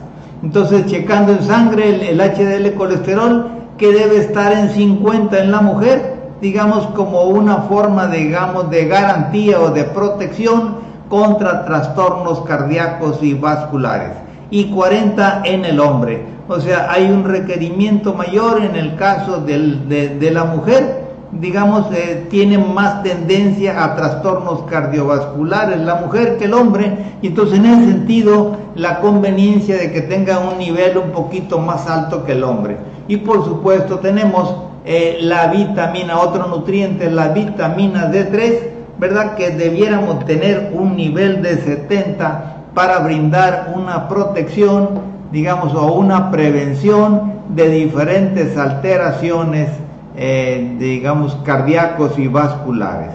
Entonces, 0.43 0.85
checando 0.85 1.31
en 1.31 1.41
sangre 1.41 1.89
el, 1.89 2.01
el 2.01 2.19
HDL 2.19 2.73
colesterol, 2.75 3.47
que 3.77 3.91
debe 3.91 4.17
estar 4.17 4.51
en 4.51 4.69
50 4.69 5.39
en 5.39 5.51
la 5.51 5.61
mujer, 5.61 6.13
digamos 6.41 6.85
como 6.87 7.23
una 7.23 7.63
forma, 7.63 8.07
digamos, 8.07 8.69
de 8.69 8.85
garantía 8.85 9.59
o 9.59 9.71
de 9.71 9.85
protección, 9.85 10.82
contra 11.13 11.63
trastornos 11.63 12.41
cardíacos 12.41 13.21
y 13.21 13.35
vasculares 13.35 14.13
y 14.49 14.71
40 14.71 15.43
en 15.45 15.63
el 15.63 15.79
hombre. 15.79 16.25
O 16.47 16.59
sea, 16.59 16.91
hay 16.91 17.05
un 17.05 17.23
requerimiento 17.23 18.15
mayor 18.15 18.63
en 18.63 18.75
el 18.75 18.95
caso 18.95 19.37
de, 19.37 20.31
la 20.31 20.45
mujer, 20.45 21.03
digamos, 21.33 21.85
eh, 21.93 22.25
tiene 22.31 22.57
más 22.57 23.03
tendencia 23.03 23.83
a 23.83 23.95
trastornos 23.95 24.63
cardiovasculares 24.63 25.81
la 25.81 25.97
mujer 25.97 26.37
que 26.39 26.45
el 26.45 26.55
hombre, 26.55 26.91
y 27.21 27.27
entonces 27.27 27.59
en 27.59 27.67
ese 27.67 27.91
sentido 27.91 28.57
la 28.73 28.99
conveniencia 28.99 29.77
de 29.77 29.91
que 29.91 30.01
tenga 30.01 30.39
un 30.39 30.57
nivel 30.57 30.97
un 30.97 31.11
poquito 31.11 31.59
más 31.59 31.87
alto 31.87 32.25
que 32.25 32.31
el 32.31 32.43
hombre. 32.43 32.77
Y 33.07 33.17
por 33.17 33.45
supuesto 33.45 33.99
tenemos 33.99 34.51
eh, 34.83 35.19
la 35.21 35.45
vitamina, 35.45 36.19
otro 36.19 36.47
nutriente, 36.47 37.11
la 37.11 37.27
vitamina 37.27 38.11
D3, 38.11 38.72
¿verdad? 38.97 39.35
Que 39.35 39.51
debiéramos 39.51 40.25
tener 40.25 40.71
un 40.73 40.95
nivel 40.95 41.41
de 41.41 41.57
70 41.57 42.53
para 42.73 42.99
brindar 42.99 43.73
una 43.75 44.07
protección, 44.07 44.89
digamos, 45.31 45.73
o 45.73 45.93
una 45.93 46.31
prevención 46.31 47.33
de 47.49 47.69
diferentes 47.69 48.57
alteraciones, 48.57 49.69
eh, 50.15 50.75
digamos, 50.79 51.37
cardíacos 51.43 52.17
y 52.17 52.27
vasculares. 52.27 53.11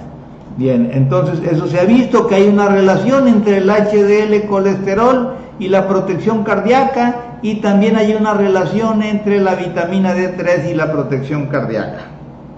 Bien, 0.57 0.91
entonces 0.93 1.41
eso 1.49 1.69
se 1.69 1.79
ha 1.79 1.85
visto 1.85 2.27
que 2.27 2.35
hay 2.35 2.49
una 2.49 2.69
relación 2.69 3.29
entre 3.29 3.59
el 3.59 3.71
HDL 3.71 4.49
colesterol 4.49 5.35
y 5.61 5.69
la 5.69 5.87
protección 5.87 6.43
cardíaca 6.43 7.39
y 7.43 7.57
también 7.57 7.97
hay 7.97 8.15
una 8.15 8.35
relación 8.35 9.03
entre 9.03 9.41
la 9.41 9.55
vitamina 9.55 10.15
D3 10.15 10.71
y 10.71 10.75
la 10.75 10.91
protección 10.91 11.47
cardíaca. 11.47 12.09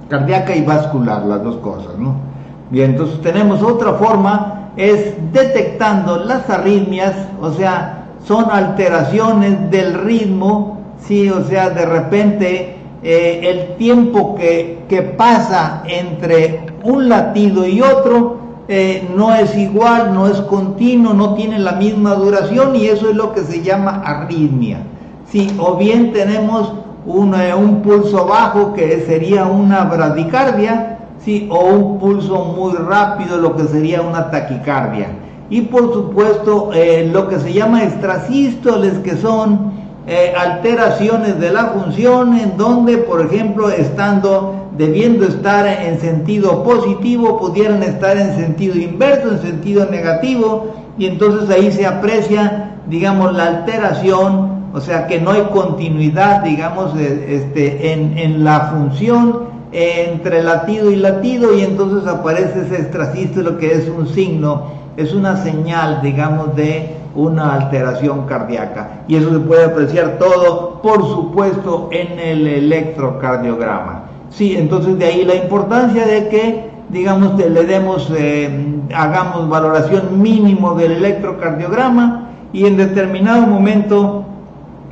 Cardíaca 0.08 0.56
y 0.56 0.62
vascular, 0.62 1.24
las 1.26 1.42
dos 1.42 1.56
cosas, 1.58 1.98
¿no? 1.98 2.29
Bien, 2.70 2.92
entonces 2.92 3.20
tenemos 3.20 3.62
otra 3.62 3.94
forma, 3.94 4.70
es 4.76 5.14
detectando 5.32 6.24
las 6.24 6.48
arritmias, 6.48 7.14
o 7.42 7.50
sea, 7.52 8.04
son 8.24 8.46
alteraciones 8.50 9.70
del 9.72 9.94
ritmo, 9.94 10.78
sí, 10.98 11.28
o 11.28 11.42
sea, 11.42 11.70
de 11.70 11.84
repente 11.84 12.76
eh, 13.02 13.40
el 13.42 13.76
tiempo 13.76 14.36
que, 14.36 14.84
que, 14.88 15.02
pasa 15.02 15.82
entre 15.86 16.66
un 16.84 17.08
latido 17.08 17.66
y 17.66 17.80
otro 17.80 18.38
eh, 18.68 19.08
no 19.16 19.34
es 19.34 19.56
igual, 19.56 20.14
no 20.14 20.28
es 20.28 20.40
continuo, 20.42 21.12
no 21.12 21.34
tiene 21.34 21.58
la 21.58 21.72
misma 21.72 22.14
duración 22.14 22.76
y 22.76 22.86
eso 22.86 23.10
es 23.10 23.16
lo 23.16 23.32
que 23.32 23.40
se 23.40 23.62
llama 23.62 24.02
arritmia. 24.04 24.82
Sí, 25.26 25.52
o 25.58 25.74
bien 25.74 26.12
tenemos 26.12 26.72
un, 27.04 27.34
eh, 27.34 27.52
un 27.52 27.82
pulso 27.82 28.26
bajo 28.26 28.74
que 28.74 29.00
sería 29.00 29.46
una 29.46 29.84
bradicardia, 29.86 30.99
¿sí? 31.24 31.48
o 31.50 31.64
un 31.64 31.98
pulso 31.98 32.44
muy 32.56 32.74
rápido, 32.74 33.38
lo 33.38 33.56
que 33.56 33.64
sería 33.64 34.02
una 34.02 34.30
taquicardia. 34.30 35.08
Y 35.48 35.62
por 35.62 35.92
supuesto, 35.92 36.70
eh, 36.72 37.10
lo 37.12 37.28
que 37.28 37.38
se 37.40 37.52
llama 37.52 37.82
extrasístoles, 37.82 38.98
que 38.98 39.16
son 39.16 39.72
eh, 40.06 40.32
alteraciones 40.38 41.40
de 41.40 41.50
la 41.50 41.66
función, 41.66 42.38
en 42.38 42.56
donde, 42.56 42.98
por 42.98 43.20
ejemplo, 43.20 43.68
estando, 43.68 44.68
debiendo 44.76 45.26
estar 45.26 45.66
en 45.66 46.00
sentido 46.00 46.62
positivo, 46.62 47.38
pudieran 47.38 47.82
estar 47.82 48.16
en 48.16 48.36
sentido 48.36 48.76
inverso, 48.76 49.32
en 49.32 49.40
sentido 49.40 49.86
negativo, 49.90 50.68
y 50.96 51.06
entonces 51.06 51.50
ahí 51.50 51.72
se 51.72 51.84
aprecia, 51.84 52.76
digamos, 52.88 53.34
la 53.34 53.46
alteración, 53.46 54.60
o 54.72 54.80
sea 54.80 55.08
que 55.08 55.20
no 55.20 55.32
hay 55.32 55.42
continuidad, 55.52 56.42
digamos, 56.44 56.96
este, 56.96 57.92
en, 57.92 58.16
en 58.16 58.44
la 58.44 58.60
función 58.72 59.49
entre 59.72 60.42
latido 60.42 60.90
y 60.90 60.96
latido 60.96 61.54
y 61.54 61.62
entonces 61.62 62.08
aparece 62.08 62.62
ese 62.62 62.76
extrasístolo 62.76 63.58
que 63.58 63.72
es 63.72 63.88
un 63.88 64.08
signo, 64.08 64.64
es 64.96 65.14
una 65.14 65.36
señal, 65.36 66.00
digamos, 66.02 66.56
de 66.56 66.96
una 67.14 67.54
alteración 67.54 68.26
cardíaca. 68.26 69.02
Y 69.08 69.16
eso 69.16 69.30
se 69.30 69.38
puede 69.40 69.64
apreciar 69.64 70.18
todo, 70.18 70.80
por 70.82 71.02
supuesto, 71.06 71.88
en 71.92 72.18
el 72.18 72.46
electrocardiograma. 72.46 74.04
Sí, 74.30 74.56
entonces 74.56 74.98
de 74.98 75.06
ahí 75.06 75.24
la 75.24 75.34
importancia 75.34 76.06
de 76.06 76.28
que, 76.28 76.70
digamos, 76.88 77.36
le 77.36 77.64
demos, 77.64 78.10
eh, 78.16 78.80
hagamos 78.94 79.48
valoración 79.48 80.20
mínimo 80.20 80.74
del 80.74 80.92
electrocardiograma 80.92 82.30
y 82.52 82.66
en 82.66 82.76
determinado 82.76 83.46
momento 83.46 84.24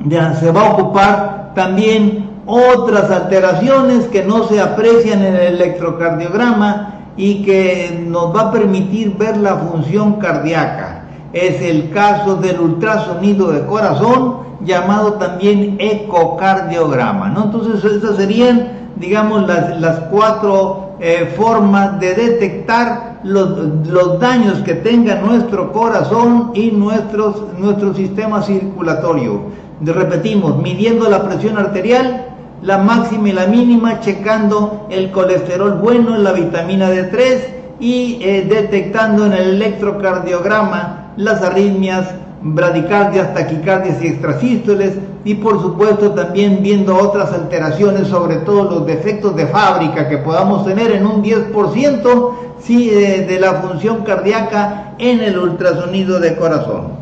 ya 0.07 0.35
se 0.35 0.51
va 0.51 0.63
a 0.63 0.73
ocupar 0.73 1.53
también 1.55 2.28
otras 2.51 3.11
alteraciones 3.11 4.07
que 4.07 4.25
no 4.25 4.49
se 4.49 4.59
aprecian 4.59 5.23
en 5.23 5.35
el 5.35 5.55
electrocardiograma 5.55 6.95
y 7.15 7.43
que 7.43 8.03
nos 8.09 8.35
va 8.35 8.49
a 8.49 8.53
permitir 8.53 9.15
ver 9.19 9.37
la 9.37 9.57
función 9.57 10.15
cardíaca. 10.15 11.05
Es 11.35 11.61
el 11.61 11.91
caso 11.91 12.37
del 12.37 12.59
ultrasonido 12.59 13.53
de 13.53 13.67
corazón, 13.67 14.39
llamado 14.65 15.15
también 15.15 15.77
ecocardiograma. 15.79 17.29
¿no? 17.29 17.45
Entonces, 17.45 17.85
esas 17.85 18.17
serían, 18.17 18.69
digamos, 18.97 19.47
las, 19.47 20.01
cuatro 20.11 20.95
eh, 21.01 21.35
formas 21.37 22.01
de 22.01 22.15
detectar 22.15 23.19
los, 23.25 23.59
los, 23.87 24.19
daños 24.21 24.61
que 24.61 24.75
tenga 24.75 25.17
nuestro 25.17 25.71
corazón 25.71 26.53
y 26.55 26.71
nuestros, 26.71 27.43
nuestro 27.59 27.93
sistema 27.93 28.41
circulatorio. 28.43 29.43
Repetimos, 29.83 30.57
midiendo 30.57 31.11
la 31.11 31.23
presión 31.25 31.59
arterial, 31.59 32.28
la 32.63 32.79
máxima 32.79 33.29
y 33.29 33.33
la 33.33 33.47
mínima, 33.47 34.01
checando 34.01 34.87
el 34.91 35.11
colesterol 35.11 35.75
bueno, 35.75 36.17
la 36.19 36.33
vitamina 36.33 36.91
D3 36.91 37.59
y 37.81 38.19
eh, 38.23 38.47
detectando 38.49 39.27
en 39.27 39.33
el 39.33 39.51
electrocardiograma 39.51 41.13
las 41.17 41.43
arritmias, 41.43 42.15
bradicardias, 42.43 43.35
taquicardias 43.35 44.03
y 44.03 44.09
extrasístoles 44.09 44.95
y 45.25 45.35
por 45.35 45.61
supuesto 45.61 46.13
también 46.13 46.63
viendo 46.63 46.97
otras 46.97 47.33
alteraciones, 47.33 48.09
sobre 48.09 48.37
todo 48.37 48.71
los 48.71 48.87
defectos 48.87 49.37
de 49.37 49.47
fábrica 49.47 50.09
que 50.09 50.19
podamos 50.19 50.65
tener 50.65 50.93
en 50.93 51.07
un 51.07 51.23
10% 51.23 52.31
sí, 52.61 52.91
eh, 52.91 53.27
de 53.29 53.41
la 53.41 53.55
función 53.55 54.05
cardíaca 54.05 54.95
en 54.99 55.21
el 55.21 55.39
ultrasonido 55.39 56.19
de 56.21 56.37
corazón. 56.37 56.98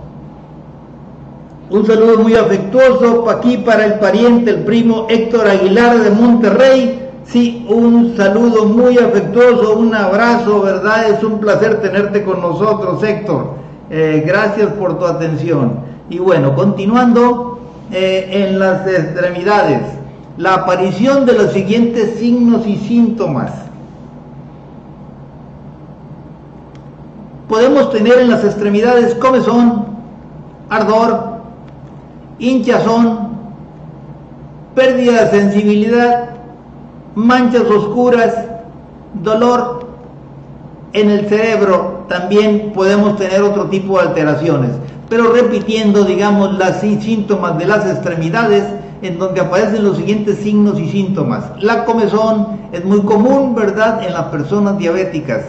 Un 1.68 1.85
saludo 1.85 2.18
muy 2.18 2.35
afectuoso 2.35 3.29
aquí 3.29 3.57
para 3.59 3.87
el 3.87 3.94
pariente, 3.94 4.50
el 4.50 4.64
primo 4.64 5.09
Héctor 5.11 5.48
Aguilar 5.48 5.98
de 5.98 6.11
Monterrey. 6.11 7.11
Sí, 7.24 7.66
un 7.68 8.16
saludo 8.16 8.66
muy 8.66 8.98
afectuoso, 8.98 9.76
un 9.76 9.92
abrazo, 9.92 10.62
¿verdad? 10.62 11.11
Es 11.11 11.24
un 11.24 11.40
placer 11.40 11.81
tenerte 11.81 12.22
con 12.22 12.40
nosotros, 12.40 13.02
Héctor. 13.02 13.55
Eh, 13.90 14.22
gracias 14.24 14.68
por 14.74 14.96
tu 15.00 15.07
atención. 15.07 15.81
Y 16.09 16.20
bueno, 16.20 16.55
continuando 16.55 17.59
eh, 17.90 18.29
en 18.31 18.61
las 18.61 18.87
extremidades, 18.87 19.83
la 20.38 20.55
aparición 20.55 21.26
de 21.26 21.33
los 21.33 21.52
siguientes 21.52 22.20
signos 22.20 22.64
y 22.64 22.76
síntomas. 22.76 23.50
Podemos 27.48 27.90
tener 27.90 28.18
en 28.20 28.31
las 28.31 28.44
extremidades 28.44 29.16
comezón, 29.16 29.87
ardor, 30.68 31.26
hinchazón, 32.38 33.31
pérdida 34.75 35.25
de 35.25 35.31
sensibilidad, 35.31 36.31
manchas 37.14 37.62
oscuras, 37.62 38.35
dolor 39.22 39.87
en 40.92 41.11
el 41.11 41.29
cerebro, 41.29 42.05
también 42.09 42.72
podemos 42.75 43.16
tener 43.16 43.42
otro 43.42 43.66
tipo 43.66 43.99
de 43.99 44.09
alteraciones. 44.09 44.70
Pero 45.09 45.33
repitiendo, 45.33 46.05
digamos, 46.05 46.59
las 46.59 46.81
síntomas 46.81 47.59
de 47.59 47.66
las 47.66 47.87
extremidades, 47.87 48.64
en 49.03 49.18
donde 49.18 49.40
aparecen 49.40 49.85
los 49.85 49.99
siguientes 49.99 50.38
signos 50.38 50.79
y 50.81 50.88
síntomas. 50.88 51.44
La 51.61 51.85
comezón 51.85 52.59
es 52.72 52.85
muy 52.85 53.01
común, 53.03 53.55
¿verdad?, 53.55 54.03
en 54.05 54.12
las 54.12 54.25
personas 54.25 54.79
diabéticas. 54.79 55.44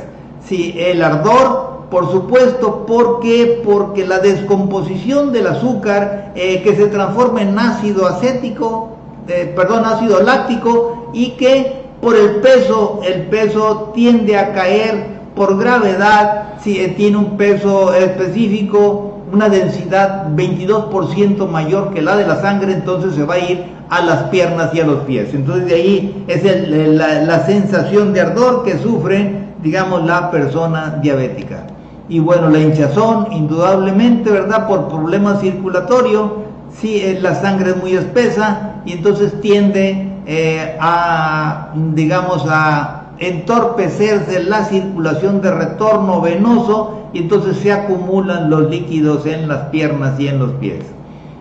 Si 0.46 0.76
el 0.78 1.02
ardor 1.04 1.77
por 1.90 2.12
supuesto. 2.12 2.86
Porque 2.86 4.06
la 4.08 4.20
descomposición 4.20 5.32
del 5.32 5.48
azúcar 5.48 6.32
eh, 6.36 6.62
que 6.62 6.76
se 6.76 6.88
transforma 6.88 7.42
en 7.42 7.58
ácido 7.58 8.08
acético, 8.08 8.98
eh, 9.28 9.52
perdón, 9.56 9.86
ácido 9.86 10.22
láctico 10.22 11.10
y 11.14 11.32
que 11.32 11.88
por 12.02 12.16
el 12.16 12.38
peso, 12.38 13.02
el 13.04 13.24
peso 13.24 13.92
tiende 13.94 14.38
a 14.38 14.54
caer 14.54 15.18
por 15.36 15.58
gravedad, 15.58 16.56
si 16.62 16.80
eh, 16.80 16.90
tiene 16.90 17.18
un 17.18 17.38
peso 17.38 17.94
específico, 17.94 19.20
una 19.32 19.50
densidad 19.50 20.30
22% 20.36 21.48
mayor 21.50 21.94
que 21.94 22.02
la 22.02 22.16
de 22.16 22.26
la 22.26 22.42
sangre, 22.42 22.74
entonces 22.74 23.14
se 23.14 23.24
va 23.24 23.36
a 23.36 23.40
ir 23.40 23.66
a 23.90 24.02
las 24.02 24.24
piernas 24.24 24.74
y 24.74 24.80
a 24.80 24.86
los 24.86 25.04
pies. 25.04 25.34
Entonces 25.34 25.68
de 25.68 25.76
ahí 25.76 26.26
es 26.28 26.44
la, 26.70 27.22
la 27.24 27.46
sensación 27.46 28.14
de 28.14 28.22
ardor 28.22 28.64
que 28.64 28.78
sufre, 28.78 29.48
digamos, 29.62 30.06
la 30.06 30.32
persona 30.32 31.00
diabética 31.02 31.66
y 32.10 32.20
bueno, 32.20 32.50
la 32.50 32.60
hinchazón, 32.60 33.28
indudablemente, 33.32 34.32
¿verdad? 34.32 34.68
Por 34.68 34.88
problemas 34.88 35.42
circulatorios, 35.42 36.32
sí, 36.80 37.02
la 37.22 37.36
sangre 37.36 37.72
es 37.72 37.78
muy 37.78 37.94
espesa 37.94 38.82
y 38.86 38.94
entonces 38.94 39.40
tiende 39.42 40.14
eh, 40.26 40.78
a, 40.80 41.74
digamos, 41.94 42.46
a 42.50 43.04
entorpecerse 43.20 44.44
la 44.44 44.64
circulación 44.66 45.42
de 45.42 45.52
retorno 45.52 46.22
venoso 46.22 47.10
y 47.14 47.20
entonces 47.20 47.58
se 47.58 47.74
acumulan 47.74 48.50
los 48.50 48.70
líquidos 48.70 49.26
en 49.26 49.48
las 49.48 49.70
piernas 49.70 50.20
y 50.20 50.28
en 50.28 50.40
los 50.40 50.52
pies. 50.54 50.86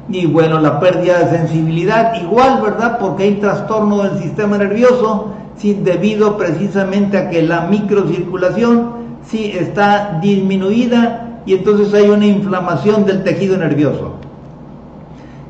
Y 0.09 0.27
bueno, 0.27 0.61
la 0.61 0.81
pérdida 0.81 1.19
de 1.19 1.39
sensibilidad, 1.39 2.15
igual, 2.23 2.61
¿verdad? 2.63 2.99
Porque 2.99 3.25
hay 3.25 3.35
trastorno 3.35 4.03
del 4.05 4.19
sistema 4.21 4.57
nervioso, 4.57 5.33
sí, 5.57 5.75
debido 5.75 6.37
precisamente 6.37 7.19
a 7.19 7.29
que 7.29 7.43
la 7.43 7.63
microcirculación 7.63 9.06
sí 9.29 9.53
está 9.59 10.19
disminuida 10.21 11.41
y 11.47 11.55
entonces 11.55 11.93
hay 11.95 12.09
una 12.11 12.27
inflamación 12.27 13.05
del 13.05 13.23
tejido 13.23 13.57
nervioso. 13.57 14.15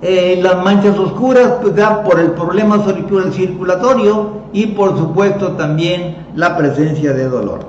Eh, 0.02 0.38
las 0.42 0.62
manchas 0.62 0.98
oscuras 0.98 1.54
pues 1.62 1.74
da 1.74 2.02
por 2.02 2.20
el 2.20 2.32
problema 2.32 2.84
circulatorio 3.32 4.42
y 4.52 4.66
por 4.66 4.96
supuesto 4.98 5.52
también 5.52 6.26
la 6.34 6.56
presencia 6.56 7.12
de 7.12 7.28
dolor. 7.28 7.60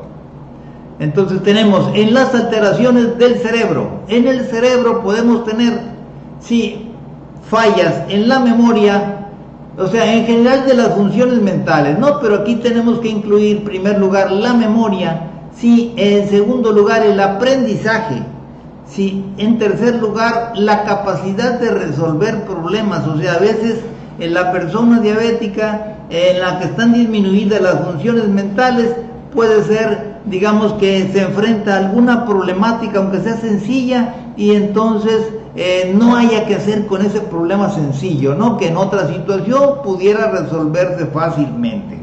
Entonces 0.99 1.41
tenemos 1.43 1.89
en 1.93 2.13
las 2.13 2.33
alteraciones 2.33 3.17
del 3.17 3.37
cerebro, 3.37 4.01
en 4.07 4.27
el 4.27 4.45
cerebro 4.45 5.03
podemos 5.03 5.45
tener, 5.45 5.79
sí, 6.39 6.91
fallas 7.49 8.03
en 8.09 8.27
la 8.27 8.39
memoria, 8.39 9.29
o 9.77 9.87
sea, 9.87 10.11
en 10.11 10.25
general 10.25 10.65
de 10.65 10.73
las 10.73 10.95
funciones 10.95 11.39
mentales, 11.41 11.99
¿no? 11.99 12.19
Pero 12.19 12.35
aquí 12.35 12.55
tenemos 12.55 12.99
que 12.99 13.09
incluir 13.09 13.57
en 13.57 13.63
primer 13.63 13.99
lugar 13.99 14.31
la 14.31 14.53
memoria, 14.53 15.21
Sí, 15.55 15.93
en 15.97 16.29
segundo 16.29 16.71
lugar, 16.71 17.03
el 17.03 17.19
aprendizaje. 17.19 18.21
Sí, 18.87 19.25
en 19.37 19.57
tercer 19.57 19.95
lugar, 19.95 20.53
la 20.55 20.83
capacidad 20.83 21.59
de 21.59 21.71
resolver 21.71 22.45
problemas. 22.45 23.05
O 23.07 23.17
sea, 23.17 23.33
a 23.33 23.39
veces 23.39 23.79
en 24.19 24.33
la 24.33 24.51
persona 24.51 24.99
diabética 24.99 25.97
en 26.09 26.39
la 26.39 26.59
que 26.59 26.65
están 26.65 26.93
disminuidas 26.93 27.61
las 27.61 27.81
funciones 27.81 28.27
mentales, 28.29 28.95
puede 29.33 29.63
ser, 29.63 30.19
digamos, 30.25 30.73
que 30.73 31.09
se 31.11 31.21
enfrenta 31.21 31.75
a 31.75 31.77
alguna 31.79 32.25
problemática, 32.25 32.99
aunque 32.99 33.19
sea 33.19 33.37
sencilla, 33.37 34.15
y 34.37 34.53
entonces 34.53 35.27
eh, 35.55 35.93
no 35.97 36.15
haya 36.15 36.45
que 36.45 36.55
hacer 36.55 36.85
con 36.85 37.05
ese 37.05 37.19
problema 37.19 37.69
sencillo, 37.69 38.35
¿no? 38.35 38.57
Que 38.57 38.67
en 38.67 38.77
otra 38.77 39.07
situación 39.07 39.81
pudiera 39.83 40.31
resolverse 40.31 41.07
fácilmente. 41.07 41.97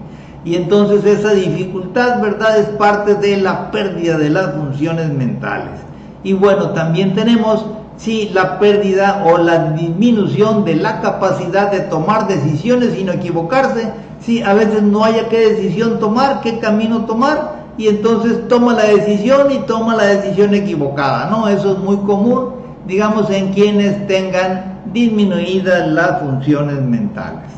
Y 0.45 0.57
entonces 0.57 1.05
esa 1.05 1.33
dificultad, 1.33 2.21
¿verdad?, 2.21 2.59
es 2.59 2.67
parte 2.67 3.15
de 3.15 3.39
la 3.39 3.71
pérdida 3.71 4.19
de 4.19 4.31
las 4.31 4.53
funciones 4.55 5.11
mentales. 5.11 5.81
Y 6.23 6.35
bueno, 6.35 6.71
también 6.71 7.15
tenemos, 7.15 7.65
sí, 7.97 8.31
la 8.35 8.59
pérdida 8.59 9.25
o 9.27 9.39
la 9.39 9.71
disminución 9.73 10.65
de 10.65 10.77
la 10.77 11.01
capacidad 11.01 11.71
de 11.71 11.81
tomar 11.81 12.29
decisiones 12.29 12.99
y 12.99 13.05
no 13.05 13.13
equivocarse. 13.13 13.93
Sí, 14.21 14.43
a 14.43 14.55
veces 14.55 14.83
no 14.83 15.05
haya 15.05 15.29
qué 15.29 15.51
decisión 15.51 15.99
tomar, 15.99 16.41
qué 16.41 16.59
camino 16.59 17.05
tomar, 17.05 17.65
y 17.77 17.89
entonces 17.89 18.47
toma 18.49 18.75
la 18.75 18.85
decisión 18.85 19.51
y 19.51 19.59
toma 19.61 19.97
la 19.97 20.05
decisión 20.05 20.55
equivocada, 20.55 21.29
¿no? 21.31 21.49
Eso 21.49 21.73
es 21.73 21.79
muy 21.79 21.97
común, 21.99 22.51
digamos, 22.87 23.31
en 23.31 23.53
quienes 23.53 24.07
tengan 24.07 24.83
disminuidas 24.93 25.89
las 25.89 26.21
funciones 26.21 26.81
mentales. 26.83 27.51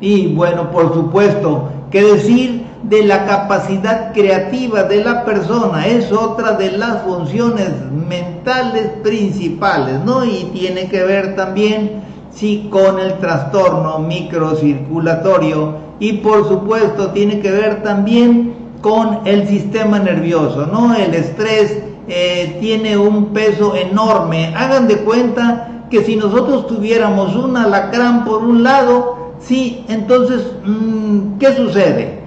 Y 0.00 0.34
bueno, 0.34 0.70
por 0.70 0.94
supuesto, 0.94 1.68
¿qué 1.90 2.02
decir 2.02 2.64
de 2.82 3.04
la 3.04 3.26
capacidad 3.26 4.12
creativa 4.12 4.84
de 4.84 5.04
la 5.04 5.24
persona? 5.24 5.86
Es 5.86 6.12
otra 6.12 6.52
de 6.52 6.72
las 6.72 7.02
funciones 7.02 7.70
mentales 7.92 8.90
principales, 9.02 10.00
¿no? 10.04 10.24
Y 10.24 10.50
tiene 10.52 10.88
que 10.88 11.02
ver 11.02 11.36
también, 11.36 12.02
sí, 12.32 12.68
con 12.70 12.98
el 12.98 13.18
trastorno 13.18 13.98
microcirculatorio 14.00 15.88
y 16.00 16.14
por 16.14 16.46
supuesto 16.46 17.08
tiene 17.08 17.40
que 17.40 17.50
ver 17.50 17.82
también 17.82 18.54
con 18.80 19.20
el 19.26 19.48
sistema 19.48 19.98
nervioso, 19.98 20.66
¿no? 20.66 20.94
El 20.94 21.14
estrés 21.14 21.82
eh, 22.06 22.56
tiene 22.60 22.96
un 22.96 23.32
peso 23.32 23.74
enorme. 23.74 24.54
Hagan 24.56 24.86
de 24.86 24.98
cuenta 24.98 25.84
que 25.90 26.04
si 26.04 26.16
nosotros 26.16 26.66
tuviéramos 26.66 27.34
un 27.34 27.56
alacrán 27.56 28.24
por 28.24 28.44
un 28.44 28.62
lado, 28.62 29.17
sí, 29.40 29.84
entonces, 29.88 30.46
mm, 30.64 31.38
¿qué 31.38 31.54
sucede? 31.54 32.20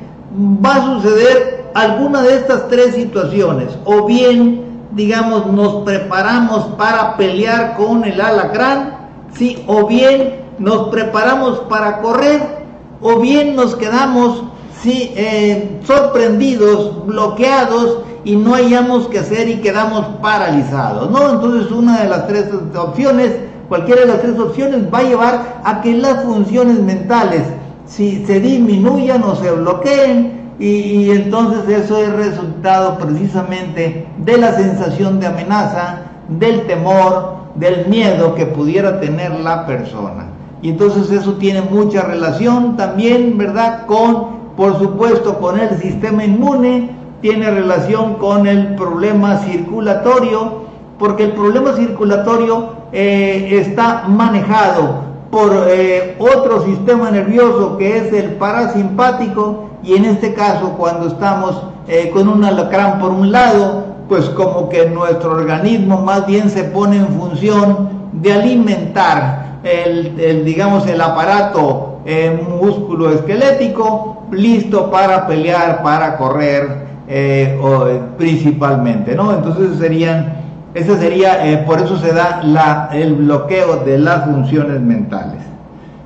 Va 0.65 0.75
a 0.75 0.85
suceder 0.85 1.71
alguna 1.73 2.21
de 2.21 2.35
estas 2.35 2.67
tres 2.69 2.95
situaciones, 2.95 3.77
o 3.85 4.05
bien, 4.05 4.65
digamos, 4.91 5.47
nos 5.47 5.83
preparamos 5.83 6.65
para 6.77 7.15
pelear 7.17 7.75
con 7.75 8.03
el 8.03 8.19
alacrán, 8.19 8.97
sí, 9.33 9.63
o 9.67 9.87
bien 9.87 10.41
nos 10.59 10.89
preparamos 10.89 11.59
para 11.61 12.01
correr, 12.01 12.61
o 13.01 13.19
bien 13.19 13.55
nos 13.55 13.75
quedamos 13.75 14.43
sí, 14.81 15.13
eh, 15.15 15.79
sorprendidos, 15.85 17.05
bloqueados 17.05 17.99
y 18.23 18.35
no 18.35 18.53
hayamos 18.55 19.07
que 19.07 19.19
hacer 19.19 19.49
y 19.49 19.61
quedamos 19.61 20.05
paralizados, 20.21 21.09
¿no? 21.09 21.31
Entonces 21.31 21.71
una 21.71 22.01
de 22.01 22.09
las 22.09 22.27
tres 22.27 22.49
opciones, 22.75 23.35
cualquiera 23.71 24.01
de 24.01 24.07
las 24.07 24.21
tres 24.21 24.37
opciones 24.37 24.93
va 24.93 24.97
a 24.97 25.03
llevar 25.03 25.61
a 25.63 25.79
que 25.81 25.93
las 25.93 26.25
funciones 26.25 26.77
mentales 26.81 27.43
si 27.85 28.25
se 28.25 28.41
disminuyan 28.41 29.23
o 29.23 29.33
se 29.37 29.49
bloqueen 29.49 30.51
y, 30.59 30.65
y 30.65 31.11
entonces 31.11 31.85
eso 31.85 31.97
es 31.97 32.11
resultado 32.11 32.97
precisamente 32.97 34.05
de 34.17 34.37
la 34.37 34.51
sensación 34.57 35.21
de 35.21 35.27
amenaza, 35.27 36.01
del 36.27 36.67
temor, 36.67 37.35
del 37.55 37.87
miedo 37.87 38.35
que 38.35 38.45
pudiera 38.45 38.99
tener 38.99 39.39
la 39.39 39.65
persona. 39.65 40.25
Y 40.61 40.71
entonces 40.71 41.09
eso 41.09 41.35
tiene 41.35 41.61
mucha 41.61 42.01
relación 42.01 42.75
también, 42.75 43.37
¿verdad?, 43.37 43.85
con 43.85 44.41
por 44.57 44.79
supuesto 44.79 45.39
con 45.39 45.57
el 45.57 45.79
sistema 45.79 46.25
inmune, 46.25 46.89
tiene 47.21 47.49
relación 47.49 48.15
con 48.15 48.47
el 48.47 48.75
problema 48.75 49.37
circulatorio, 49.37 50.70
porque 51.01 51.23
el 51.23 51.31
problema 51.31 51.73
circulatorio 51.73 52.69
eh, 52.93 53.59
está 53.59 54.03
manejado 54.07 55.11
por 55.31 55.65
eh, 55.67 56.15
otro 56.19 56.63
sistema 56.63 57.09
nervioso 57.09 57.75
que 57.77 57.97
es 57.97 58.13
el 58.13 58.33
parasimpático 58.33 59.71
y 59.83 59.95
en 59.95 60.05
este 60.05 60.35
caso 60.35 60.75
cuando 60.77 61.07
estamos 61.07 61.63
eh, 61.87 62.11
con 62.13 62.27
un 62.29 62.45
alacrán 62.45 62.99
por 62.99 63.09
un 63.09 63.31
lado, 63.31 63.83
pues 64.07 64.29
como 64.29 64.69
que 64.69 64.89
nuestro 64.91 65.31
organismo 65.31 66.03
más 66.03 66.27
bien 66.27 66.51
se 66.51 66.65
pone 66.65 66.97
en 66.97 67.07
función 67.07 67.89
de 68.13 68.33
alimentar 68.33 69.59
el 69.63 70.45
digamos 70.45 70.87
el 70.87 71.01
aparato 71.01 71.99
músculo 72.61 73.11
esquelético 73.11 74.23
listo 74.31 74.91
para 74.91 75.25
pelear, 75.27 75.81
para 75.81 76.17
correr, 76.17 76.91
eh, 77.13 77.59
principalmente, 78.17 79.15
¿no? 79.15 79.33
Entonces 79.33 79.77
serían, 79.77 80.40
ese 80.73 80.97
sería, 80.97 81.47
eh, 81.47 81.63
por 81.65 81.81
eso 81.81 81.97
se 81.97 82.13
da 82.13 82.41
el 82.93 83.15
bloqueo 83.15 83.77
de 83.77 83.97
las 83.97 84.25
funciones 84.25 84.79
mentales. 84.81 85.41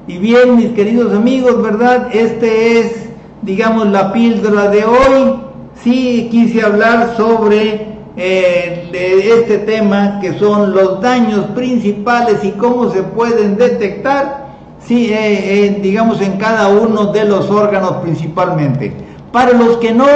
Y 0.08 0.17
bien, 0.17 0.58
mis 0.58 0.69
queridos 0.71 1.13
amigos, 1.13 1.62
¿verdad? 1.62 2.08
Este 2.13 2.80
es, 2.80 3.10
digamos, 3.41 3.88
la 3.88 4.12
píldora 4.13 4.69
de 4.69 4.86
hoy. 4.86 5.39
Sí, 5.84 6.30
quise 6.32 6.62
hablar 6.62 7.15
sobre 7.17 7.95
este 8.15 9.58
tema 9.60 10.19
que 10.21 10.39
son 10.39 10.73
los 10.73 11.01
daños 11.01 11.45
principales 11.54 12.43
y 12.43 12.51
cómo 12.51 12.89
se 12.89 13.04
pueden 13.04 13.58
detectar 13.58 14.45
sí, 14.88 15.12
eh, 15.12 15.65
eh, 15.65 15.80
digamos 15.82 16.21
en 16.21 16.38
cada 16.38 16.67
uno 16.67 17.08
de 17.08 17.25
los 17.25 17.49
órganos 17.49 17.97
principalmente. 18.04 18.93
Para 19.32 19.54
los 19.54 19.78
que 19.78 19.93
no, 19.93 20.08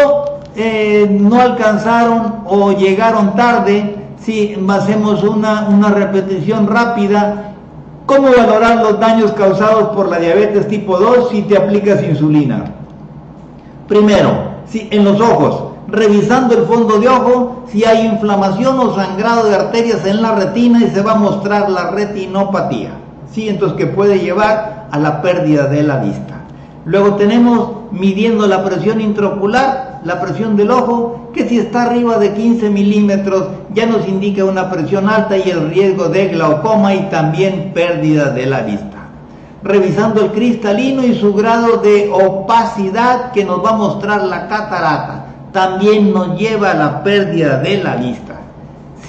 eh, 0.55 1.07
no 1.09 1.41
alcanzaron 1.41 2.43
o 2.45 2.71
llegaron 2.71 3.35
tarde, 3.35 3.98
sí, 4.29 4.55
hacemos 4.69 5.23
una, 5.23 5.67
una 5.69 5.89
repetición 5.89 6.67
rápida. 6.67 7.55
¿Cómo 8.05 8.29
valorar 8.29 8.77
los 8.77 8.99
daños 8.99 9.31
causados 9.31 9.89
por 9.95 10.07
la 10.07 10.19
diabetes 10.19 10.67
tipo 10.67 10.97
2 10.97 11.29
si 11.31 11.41
te 11.43 11.57
aplicas 11.57 12.03
insulina? 12.03 12.65
Primero, 13.87 14.29
sí, 14.67 14.87
en 14.91 15.03
los 15.03 15.19
ojos, 15.19 15.73
revisando 15.87 16.55
el 16.55 16.65
fondo 16.65 16.99
de 16.99 17.07
ojo, 17.07 17.63
si 17.71 17.85
hay 17.85 18.05
inflamación 18.05 18.79
o 18.79 18.95
sangrado 18.95 19.49
de 19.49 19.55
arterias 19.55 20.05
en 20.05 20.21
la 20.21 20.33
retina 20.33 20.79
y 20.83 20.89
se 20.89 21.01
va 21.01 21.13
a 21.13 21.15
mostrar 21.15 21.71
la 21.71 21.89
retinopatía. 21.89 22.91
¿sí? 23.31 23.49
Entonces 23.49 23.77
que 23.79 23.87
puede 23.87 24.19
llevar 24.19 24.89
a 24.91 24.99
la 24.99 25.23
pérdida 25.23 25.65
de 25.65 25.81
la 25.81 25.97
vista. 25.97 26.35
Luego 26.85 27.15
tenemos 27.15 27.71
midiendo 27.91 28.47
la 28.47 28.63
presión 28.63 29.01
intraocular, 29.01 29.88
la 30.03 30.19
presión 30.21 30.55
del 30.55 30.71
ojo, 30.71 31.29
que 31.33 31.47
si 31.47 31.59
está 31.59 31.83
arriba 31.83 32.17
de 32.17 32.33
15 32.33 32.69
milímetros 32.69 33.47
ya 33.73 33.85
nos 33.85 34.07
indica 34.07 34.45
una 34.45 34.69
presión 34.69 35.09
alta 35.09 35.37
y 35.37 35.49
el 35.49 35.69
riesgo 35.69 36.09
de 36.09 36.29
glaucoma 36.29 36.93
y 36.95 37.09
también 37.09 37.71
pérdida 37.73 38.29
de 38.31 38.45
la 38.45 38.61
vista. 38.61 38.97
Revisando 39.61 40.21
el 40.21 40.31
cristalino 40.31 41.03
y 41.03 41.15
su 41.15 41.33
grado 41.33 41.77
de 41.77 42.09
opacidad 42.11 43.31
que 43.31 43.43
nos 43.43 43.63
va 43.63 43.71
a 43.71 43.77
mostrar 43.77 44.23
la 44.23 44.47
catarata, 44.47 45.25
también 45.51 46.13
nos 46.13 46.37
lleva 46.37 46.71
a 46.71 46.75
la 46.75 47.03
pérdida 47.03 47.57
de 47.57 47.83
la 47.83 47.95
vista 47.95 48.39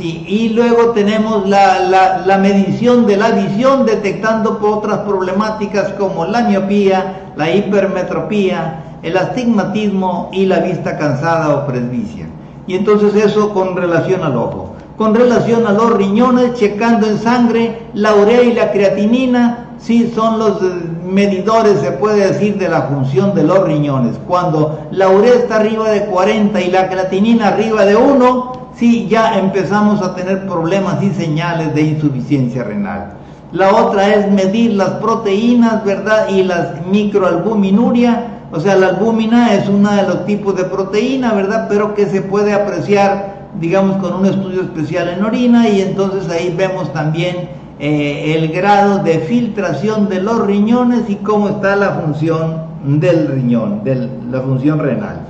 y 0.03 0.51
luego 0.51 0.91
tenemos 0.91 1.49
la, 1.49 2.39
medición 2.41 3.07
de 3.07 3.17
la 3.17 3.31
visión 3.31 3.85
detectando 3.85 4.59
otras 4.63 5.01
problemáticas 5.01 5.91
como 5.91 6.25
la 6.25 6.43
miopía, 6.43 7.33
la 7.37 7.51
hipermetropía, 7.51 8.85
el 9.03 9.17
astigmatismo 9.17 10.31
y 10.33 10.47
la 10.47 10.61
vista 10.61 10.99
cansada 10.99 11.55
o 11.55 11.67
presbicia. 11.67 12.27
Y 12.67 12.75
entonces 12.75 13.15
eso 13.15 13.53
con 13.53 13.77
relación 13.77 14.23
al 14.23 14.37
ojo. 14.37 14.75
Con 14.97 15.15
relación 15.15 15.67
a 15.67 15.73
los 15.73 15.95
riñones, 15.95 16.55
checando 16.55 17.07
en 17.07 17.19
sangre 17.19 17.87
la 17.95 18.15
urea 18.15 18.43
y 18.43 18.53
la 18.53 18.71
creatinina, 18.71 19.71
sí 19.79 20.13
son 20.15 20.39
los 20.39 20.63
eh, 20.63 20.67
medidores, 21.05 21.81
se 21.81 21.93
puede 21.93 22.29
decir, 22.29 22.59
de 22.59 22.69
la 22.69 22.83
función 22.83 23.35
de 23.35 23.43
los 23.45 23.65
riñones. 23.65 24.17
Cuando 24.27 24.79
la 24.91 25.09
urea 25.09 25.35
está 25.35 25.57
arriba 25.57 25.91
de 25.91 26.05
40 26.05 26.61
y 26.61 26.71
la 26.71 26.89
creatinina 26.89 27.49
arriba 27.49 27.87
de 27.87 27.97
1, 27.97 28.53
sí 28.77 29.09
ya 29.09 29.39
empezamos 29.39 30.03
a 30.03 30.15
tener 30.15 30.47
problemas 30.47 31.03
y 31.03 31.11
señales 31.11 31.75
de 31.75 31.83
insuficiencia 31.83 32.63
renal. 32.63 33.15
La 33.53 33.75
otra 33.75 34.15
es 34.15 34.31
medir 34.31 34.75
las 34.75 34.91
proteínas, 34.91 35.85
¿verdad? 35.85 36.29
Y 36.29 36.45
las 36.45 36.87
microalbuminuria, 36.87 38.40
o 38.53 38.59
sea, 38.59 38.77
la 38.77 38.89
albúmina 38.89 39.55
es 39.55 39.69
uno 39.69 39.91
de 39.93 40.03
los 40.03 40.27
tipos 40.27 40.57
de 40.57 40.65
proteína, 40.65 41.33
¿verdad? 41.35 41.67
Pero 41.69 41.95
que 41.95 42.07
se 42.07 42.23
puede 42.23 42.53
apreciar, 42.53 43.49
digamos, 43.61 43.99
con 43.99 44.15
un 44.15 44.27
estudio 44.27 44.63
especial 44.63 45.09
en 45.09 45.25
orina 45.25 45.69
y 45.69 45.81
entonces 45.83 46.29
ahí 46.29 46.53
vemos 46.57 46.93
también 46.93 47.49
eh, 47.79 48.35
el 48.37 48.49
grado 48.53 48.99
de 48.99 49.21
filtración 49.21 50.09
de 50.09 50.21
los 50.21 50.45
riñones 50.45 51.09
y 51.09 51.17
cómo 51.17 51.49
está 51.49 51.77
la 51.77 51.91
función 51.91 52.65
del 52.85 53.29
riñón, 53.29 53.85
de 53.85 54.09
la 54.31 54.41
función 54.41 54.81
renal. 54.81 55.21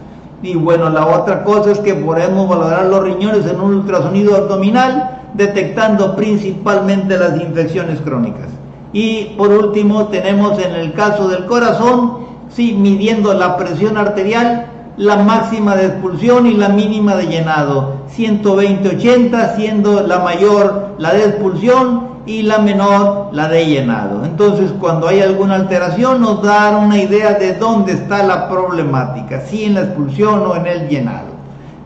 Y 0.42 0.54
bueno, 0.54 0.88
la 0.88 1.06
otra 1.06 1.44
cosa 1.44 1.72
es 1.72 1.78
que 1.80 1.94
podemos 1.94 2.48
valorar 2.48 2.86
los 2.86 3.02
riñones 3.02 3.46
en 3.46 3.60
un 3.60 3.74
ultrasonido 3.74 4.34
abdominal, 4.34 5.20
detectando 5.34 6.16
principalmente 6.16 7.18
las 7.18 7.38
infecciones 7.38 8.00
crónicas. 8.00 8.48
Y 8.92 9.34
por 9.36 9.50
último, 9.50 10.06
tenemos 10.06 10.58
en 10.58 10.74
el 10.74 10.92
caso 10.94 11.28
del 11.28 11.44
corazón, 11.44 12.29
sí, 12.50 12.72
midiendo 12.72 13.34
la 13.34 13.56
presión 13.56 13.96
arterial, 13.96 14.66
la 14.96 15.16
máxima 15.16 15.76
de 15.76 15.86
expulsión 15.86 16.46
y 16.46 16.54
la 16.54 16.68
mínima 16.68 17.16
de 17.16 17.26
llenado. 17.26 18.00
120-80 18.16 19.56
siendo 19.56 20.02
la 20.06 20.18
mayor 20.18 20.96
la 20.98 21.14
de 21.14 21.24
expulsión 21.24 22.10
y 22.26 22.42
la 22.42 22.58
menor 22.58 23.30
la 23.32 23.48
de 23.48 23.66
llenado. 23.66 24.24
Entonces, 24.24 24.72
cuando 24.78 25.08
hay 25.08 25.20
alguna 25.20 25.56
alteración, 25.56 26.20
nos 26.20 26.42
da 26.42 26.76
una 26.76 26.98
idea 26.98 27.34
de 27.34 27.54
dónde 27.54 27.92
está 27.92 28.22
la 28.22 28.48
problemática, 28.48 29.40
si 29.40 29.64
en 29.64 29.74
la 29.74 29.80
expulsión 29.82 30.42
o 30.46 30.56
en 30.56 30.66
el 30.66 30.88
llenado. 30.88 31.30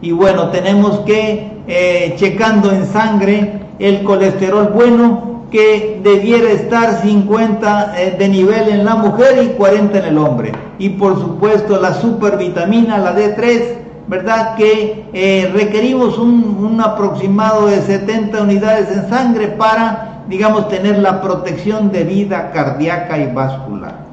Y 0.02 0.12
bueno, 0.12 0.48
tenemos 0.48 1.00
que, 1.00 1.62
eh, 1.66 2.14
checando 2.18 2.72
en 2.72 2.86
sangre, 2.86 3.60
el 3.78 4.02
colesterol 4.02 4.72
bueno, 4.74 5.33
que 5.54 6.00
debiera 6.02 6.50
estar 6.50 7.00
50 7.00 7.94
eh, 7.96 8.16
de 8.18 8.28
nivel 8.28 8.70
en 8.70 8.84
la 8.84 8.96
mujer 8.96 9.40
y 9.40 9.48
40 9.50 10.00
en 10.00 10.04
el 10.04 10.18
hombre. 10.18 10.50
Y 10.80 10.88
por 10.88 11.16
supuesto, 11.16 11.80
la 11.80 11.94
supervitamina, 11.94 12.98
la 12.98 13.14
D3, 13.14 13.62
¿verdad? 14.08 14.56
Que 14.56 15.04
eh, 15.12 15.52
requerimos 15.54 16.18
un, 16.18 16.58
un 16.60 16.80
aproximado 16.80 17.68
de 17.68 17.80
70 17.82 18.42
unidades 18.42 18.90
en 18.90 19.08
sangre 19.08 19.46
para 19.46 20.22
digamos, 20.28 20.68
tener 20.68 20.98
la 20.98 21.22
protección 21.22 21.92
de 21.92 22.02
vida 22.02 22.50
cardíaca 22.50 23.16
y 23.18 23.32
vascular. 23.32 24.06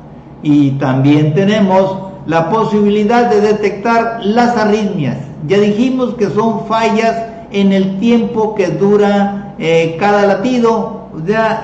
Y 0.44 0.72
también 0.72 1.34
tenemos 1.34 1.98
la 2.28 2.52
posibilidad 2.52 3.32
de 3.32 3.42
detectar 3.42 4.20
las 4.22 4.56
arritmias. 4.58 5.18
Ya 5.48 5.58
dijimos 5.58 6.14
que 6.14 6.30
son 6.30 6.68
fallas 6.68 7.16
en 7.52 7.72
el 7.74 8.00
tiempo 8.00 8.54
que 8.54 8.68
dura 8.68 9.56
eh, 9.58 9.98
cada 10.00 10.28
latido 10.28 11.01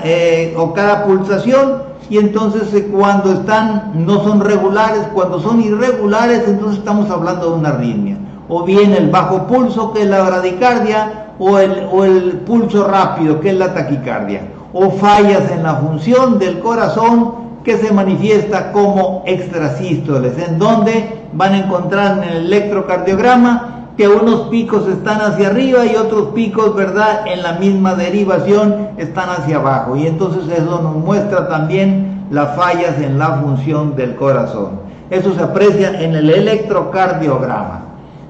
eh, 0.04 0.54
o 0.56 0.72
cada 0.72 1.04
pulsación 1.04 1.82
y 2.10 2.18
entonces 2.18 2.72
eh, 2.74 2.88
cuando 2.92 3.32
están 3.32 3.92
no 3.94 4.22
son 4.22 4.40
regulares, 4.40 5.08
cuando 5.14 5.40
son 5.40 5.60
irregulares 5.60 6.44
entonces 6.46 6.78
estamos 6.78 7.10
hablando 7.10 7.50
de 7.50 7.58
una 7.58 7.68
arritmia. 7.70 8.18
O 8.48 8.64
bien 8.64 8.94
el 8.94 9.10
bajo 9.10 9.46
pulso 9.46 9.92
que 9.92 10.02
es 10.02 10.08
la 10.08 10.22
bradicardia 10.22 11.34
o 11.38 11.58
el, 11.58 11.86
o 11.92 12.04
el 12.04 12.40
pulso 12.46 12.88
rápido, 12.88 13.40
que 13.40 13.50
es 13.50 13.56
la 13.56 13.74
taquicardia, 13.74 14.48
o 14.72 14.90
fallas 14.90 15.50
en 15.50 15.62
la 15.62 15.76
función 15.76 16.38
del 16.38 16.58
corazón, 16.60 17.48
que 17.62 17.76
se 17.76 17.92
manifiesta 17.92 18.72
como 18.72 19.22
extrasístoles, 19.26 20.38
en 20.38 20.58
donde 20.58 21.26
van 21.34 21.52
a 21.52 21.58
encontrar 21.58 22.18
en 22.18 22.24
el 22.24 22.36
electrocardiograma 22.46 23.77
que 23.98 24.06
unos 24.06 24.42
picos 24.42 24.86
están 24.86 25.20
hacia 25.20 25.48
arriba 25.48 25.84
y 25.84 25.96
otros 25.96 26.28
picos, 26.28 26.72
¿verdad?, 26.76 27.26
en 27.26 27.42
la 27.42 27.54
misma 27.54 27.96
derivación 27.96 28.90
están 28.96 29.28
hacia 29.28 29.56
abajo. 29.56 29.96
Y 29.96 30.06
entonces 30.06 30.44
eso 30.56 30.80
nos 30.80 30.94
muestra 30.94 31.48
también 31.48 32.24
las 32.30 32.54
fallas 32.54 32.96
en 33.00 33.18
la 33.18 33.40
función 33.40 33.96
del 33.96 34.14
corazón. 34.14 34.80
Eso 35.10 35.34
se 35.34 35.42
aprecia 35.42 36.00
en 36.00 36.14
el 36.14 36.30
electrocardiograma. 36.30 37.86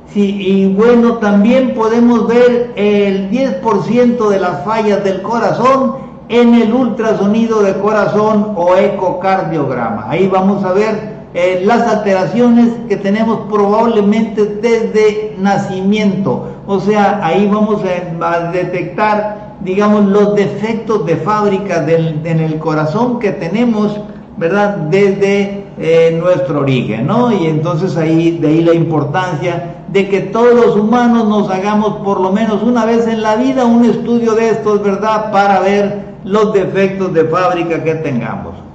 Sí, 0.07 0.39
y 0.41 0.73
bueno, 0.73 1.19
también 1.19 1.75
podemos 1.75 2.27
ver 2.27 2.73
el 2.75 3.31
10% 3.31 4.27
de 4.27 4.41
las 4.41 4.65
fallas 4.65 5.05
del 5.05 5.21
corazón 5.21 5.97
en 6.31 6.55
el 6.55 6.73
ultrasonido 6.73 7.61
de 7.61 7.75
corazón 7.75 8.55
o 8.57 8.75
ecocardiograma. 8.75 10.07
Ahí 10.09 10.29
vamos 10.29 10.65
a 10.65 10.73
ver 10.73 11.18
eh, 11.35 11.63
las 11.65 11.83
alteraciones 11.83 12.69
que 12.89 12.97
tenemos 12.97 13.41
probablemente 13.51 14.45
desde 14.45 15.35
nacimiento. 15.39 16.49
O 16.67 16.81
sea, 16.81 17.21
ahí 17.23 17.47
vamos 17.47 17.83
a, 17.85 18.51
detectar, 18.51 19.55
digamos, 19.61 20.07
los 20.07 20.35
defectos 20.35 21.05
de 21.07 21.17
fábrica 21.17 21.87
en 21.89 22.41
el 22.41 22.59
corazón 22.59 23.19
que 23.19 23.33
tenemos, 23.33 24.01
¿verdad? 24.37 24.77
Desde 24.91 25.65
eh, 25.79 26.17
nuestro 26.21 26.61
origen, 26.61 27.07
¿no? 27.07 27.31
Y 27.31 27.47
entonces 27.47 27.97
ahí, 27.97 28.39
de 28.39 28.49
ahí 28.49 28.63
la 28.63 28.75
importancia 28.75 29.77
de 29.93 30.09
que 30.09 30.21
todos 30.21 30.55
los 30.55 30.77
humanos 30.77 31.29
nos 31.29 31.51
hagamos 31.51 31.99
por 32.05 32.21
lo 32.21 32.33
menos 32.33 32.63
una 32.63 32.85
vez 32.85 33.07
en 33.07 33.23
la 33.23 33.37
vida 33.37 33.65
un 33.65 33.85
estudio 33.85 34.35
de 34.35 34.51
estos, 34.51 34.83
¿verdad? 34.83 35.31
Para 35.31 35.61
ver 35.61 36.17
los 36.25 36.53
defectos 36.53 37.13
de 37.15 37.25
fábrica 37.25 37.85
que 37.85 37.95
tengamos. 37.97 38.68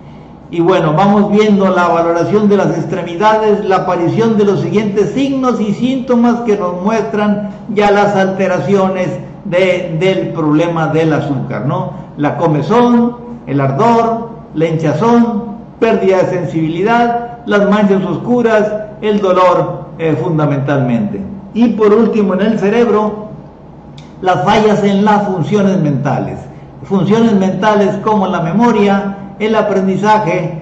Y 0.53 0.61
bueno, 0.61 0.93
vamos 0.93 1.31
viendo 1.31 1.67
la 1.69 1.87
valoración 1.87 2.47
de 2.47 2.57
las 2.57 2.77
extremidades, 2.77 3.65
la 3.65 3.77
aparición 3.77 4.37
de 4.37 4.45
los 4.45 4.61
siguientes 4.61 5.09
signos 5.13 5.59
y 5.59 5.73
síntomas 5.73 6.41
que 6.41 6.55
nos 6.55 6.79
muestran 6.79 7.49
ya 7.73 7.89
las 7.89 8.15
alteraciones 8.15 9.09
del 9.45 10.29
problema 10.29 10.89
del 10.89 11.11
azúcar, 11.11 11.65
¿no? 11.65 11.93
La 12.17 12.37
comezón, 12.37 13.17
el 13.47 13.59
ardor, 13.59 14.29
la 14.53 14.67
hinchazón, 14.67 15.55
pérdida 15.79 16.17
de 16.17 16.29
sensibilidad, 16.29 17.39
las 17.47 17.67
manchas 17.67 18.05
oscuras, 18.05 18.71
el 19.01 19.21
dolor 19.21 19.85
eh, 19.97 20.15
fundamentalmente. 20.21 21.19
Y 21.55 21.69
por 21.69 21.91
último, 21.91 22.35
en 22.35 22.41
el 22.41 22.59
cerebro, 22.59 23.29
las 24.21 24.43
fallas 24.43 24.83
en 24.83 25.03
las 25.03 25.23
funciones 25.23 25.79
mentales. 25.79 26.37
Funciones 26.83 27.33
mentales 27.33 27.95
como 28.03 28.27
la 28.27 28.41
memoria, 28.41 29.17
el 29.39 29.55
aprendizaje, 29.55 30.61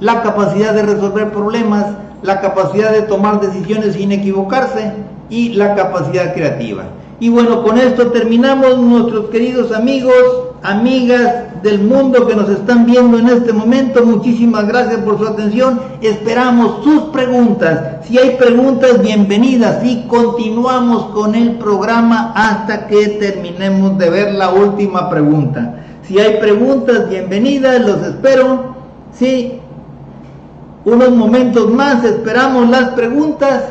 la 0.00 0.22
capacidad 0.22 0.74
de 0.74 0.82
resolver 0.82 1.30
problemas, 1.30 1.86
la 2.22 2.40
capacidad 2.40 2.92
de 2.92 3.02
tomar 3.02 3.40
decisiones 3.40 3.94
sin 3.94 4.12
equivocarse 4.12 4.92
y 5.28 5.50
la 5.50 5.74
capacidad 5.74 6.34
creativa. 6.34 6.84
Y 7.18 7.30
bueno, 7.30 7.62
con 7.62 7.78
esto 7.78 8.08
terminamos 8.08 8.78
nuestros 8.78 9.30
queridos 9.30 9.72
amigos, 9.72 10.14
amigas 10.62 11.62
del 11.62 11.80
mundo 11.80 12.26
que 12.26 12.36
nos 12.36 12.50
están 12.50 12.84
viendo 12.84 13.18
en 13.18 13.28
este 13.28 13.54
momento. 13.54 14.04
Muchísimas 14.04 14.68
gracias 14.68 15.00
por 15.00 15.18
su 15.18 15.26
atención. 15.26 15.80
Esperamos 16.02 16.84
sus 16.84 17.04
preguntas. 17.04 18.04
Si 18.06 18.18
hay 18.18 18.36
preguntas, 18.36 19.00
bienvenidas. 19.00 19.82
Y 19.82 20.02
continuamos 20.08 21.06
con 21.06 21.34
el 21.34 21.52
programa 21.52 22.32
hasta 22.34 22.86
que 22.86 23.08
terminemos 23.08 23.96
de 23.96 24.10
ver 24.10 24.34
la 24.34 24.50
última 24.50 25.08
pregunta. 25.08 25.74
Si 26.06 26.20
hay 26.20 26.38
preguntas, 26.38 27.08
bienvenidas, 27.08 27.80
los 27.80 28.00
espero. 28.02 28.76
Sí, 29.12 29.60
unos 30.84 31.10
momentos 31.10 31.68
más, 31.68 32.04
esperamos 32.04 32.70
las 32.70 32.90
preguntas. 32.90 33.64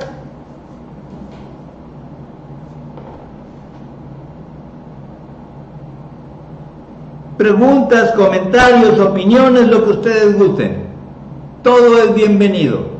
Preguntas, 7.37 8.11
comentarios, 8.13 8.99
opiniones, 8.99 9.67
lo 9.69 9.85
que 9.85 9.91
ustedes 9.91 10.37
gusten. 10.37 10.87
Todo 11.63 11.99
es 12.03 12.15
bienvenido. 12.15 12.94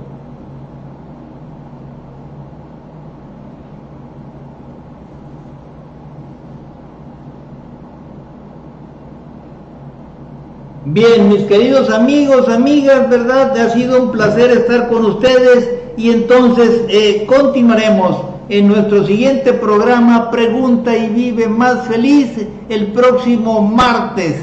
Bien, 10.96 11.28
mis 11.28 11.42
queridos 11.42 11.90
amigos, 11.90 12.48
amigas, 12.48 13.10
¿verdad? 13.10 13.52
Ha 13.58 13.70
sido 13.72 14.02
un 14.02 14.12
placer 14.14 14.50
estar 14.52 14.88
con 14.88 15.04
ustedes 15.04 15.70
y 15.98 16.10
entonces 16.10 16.86
eh, 16.88 17.26
continuaremos 17.28 18.22
en 18.48 18.70
nuestro 18.70 19.06
siguiente 19.06 19.52
programa 19.52 20.32
Pregunta 20.32 20.96
y 20.96 21.10
Vive 21.10 21.50
Más 21.50 21.86
Feliz 21.90 22.48
el 22.70 22.94
próximo 22.94 23.62
martes, 23.62 24.38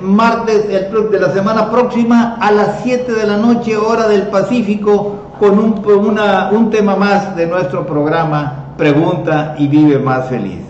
martes 0.00 0.66
el, 0.66 1.10
de 1.10 1.18
la 1.18 1.32
semana 1.32 1.68
próxima 1.68 2.36
a 2.40 2.52
las 2.52 2.84
7 2.84 3.12
de 3.14 3.26
la 3.26 3.36
noche 3.36 3.76
hora 3.76 4.06
del 4.06 4.28
Pacífico 4.28 5.32
con 5.40 5.58
un, 5.58 5.82
un 6.52 6.70
tema 6.70 6.94
más 6.94 7.34
de 7.34 7.44
nuestro 7.48 7.84
programa 7.84 8.72
Pregunta 8.76 9.56
y 9.58 9.66
Vive 9.66 9.98
Más 9.98 10.28
Feliz. 10.28 10.67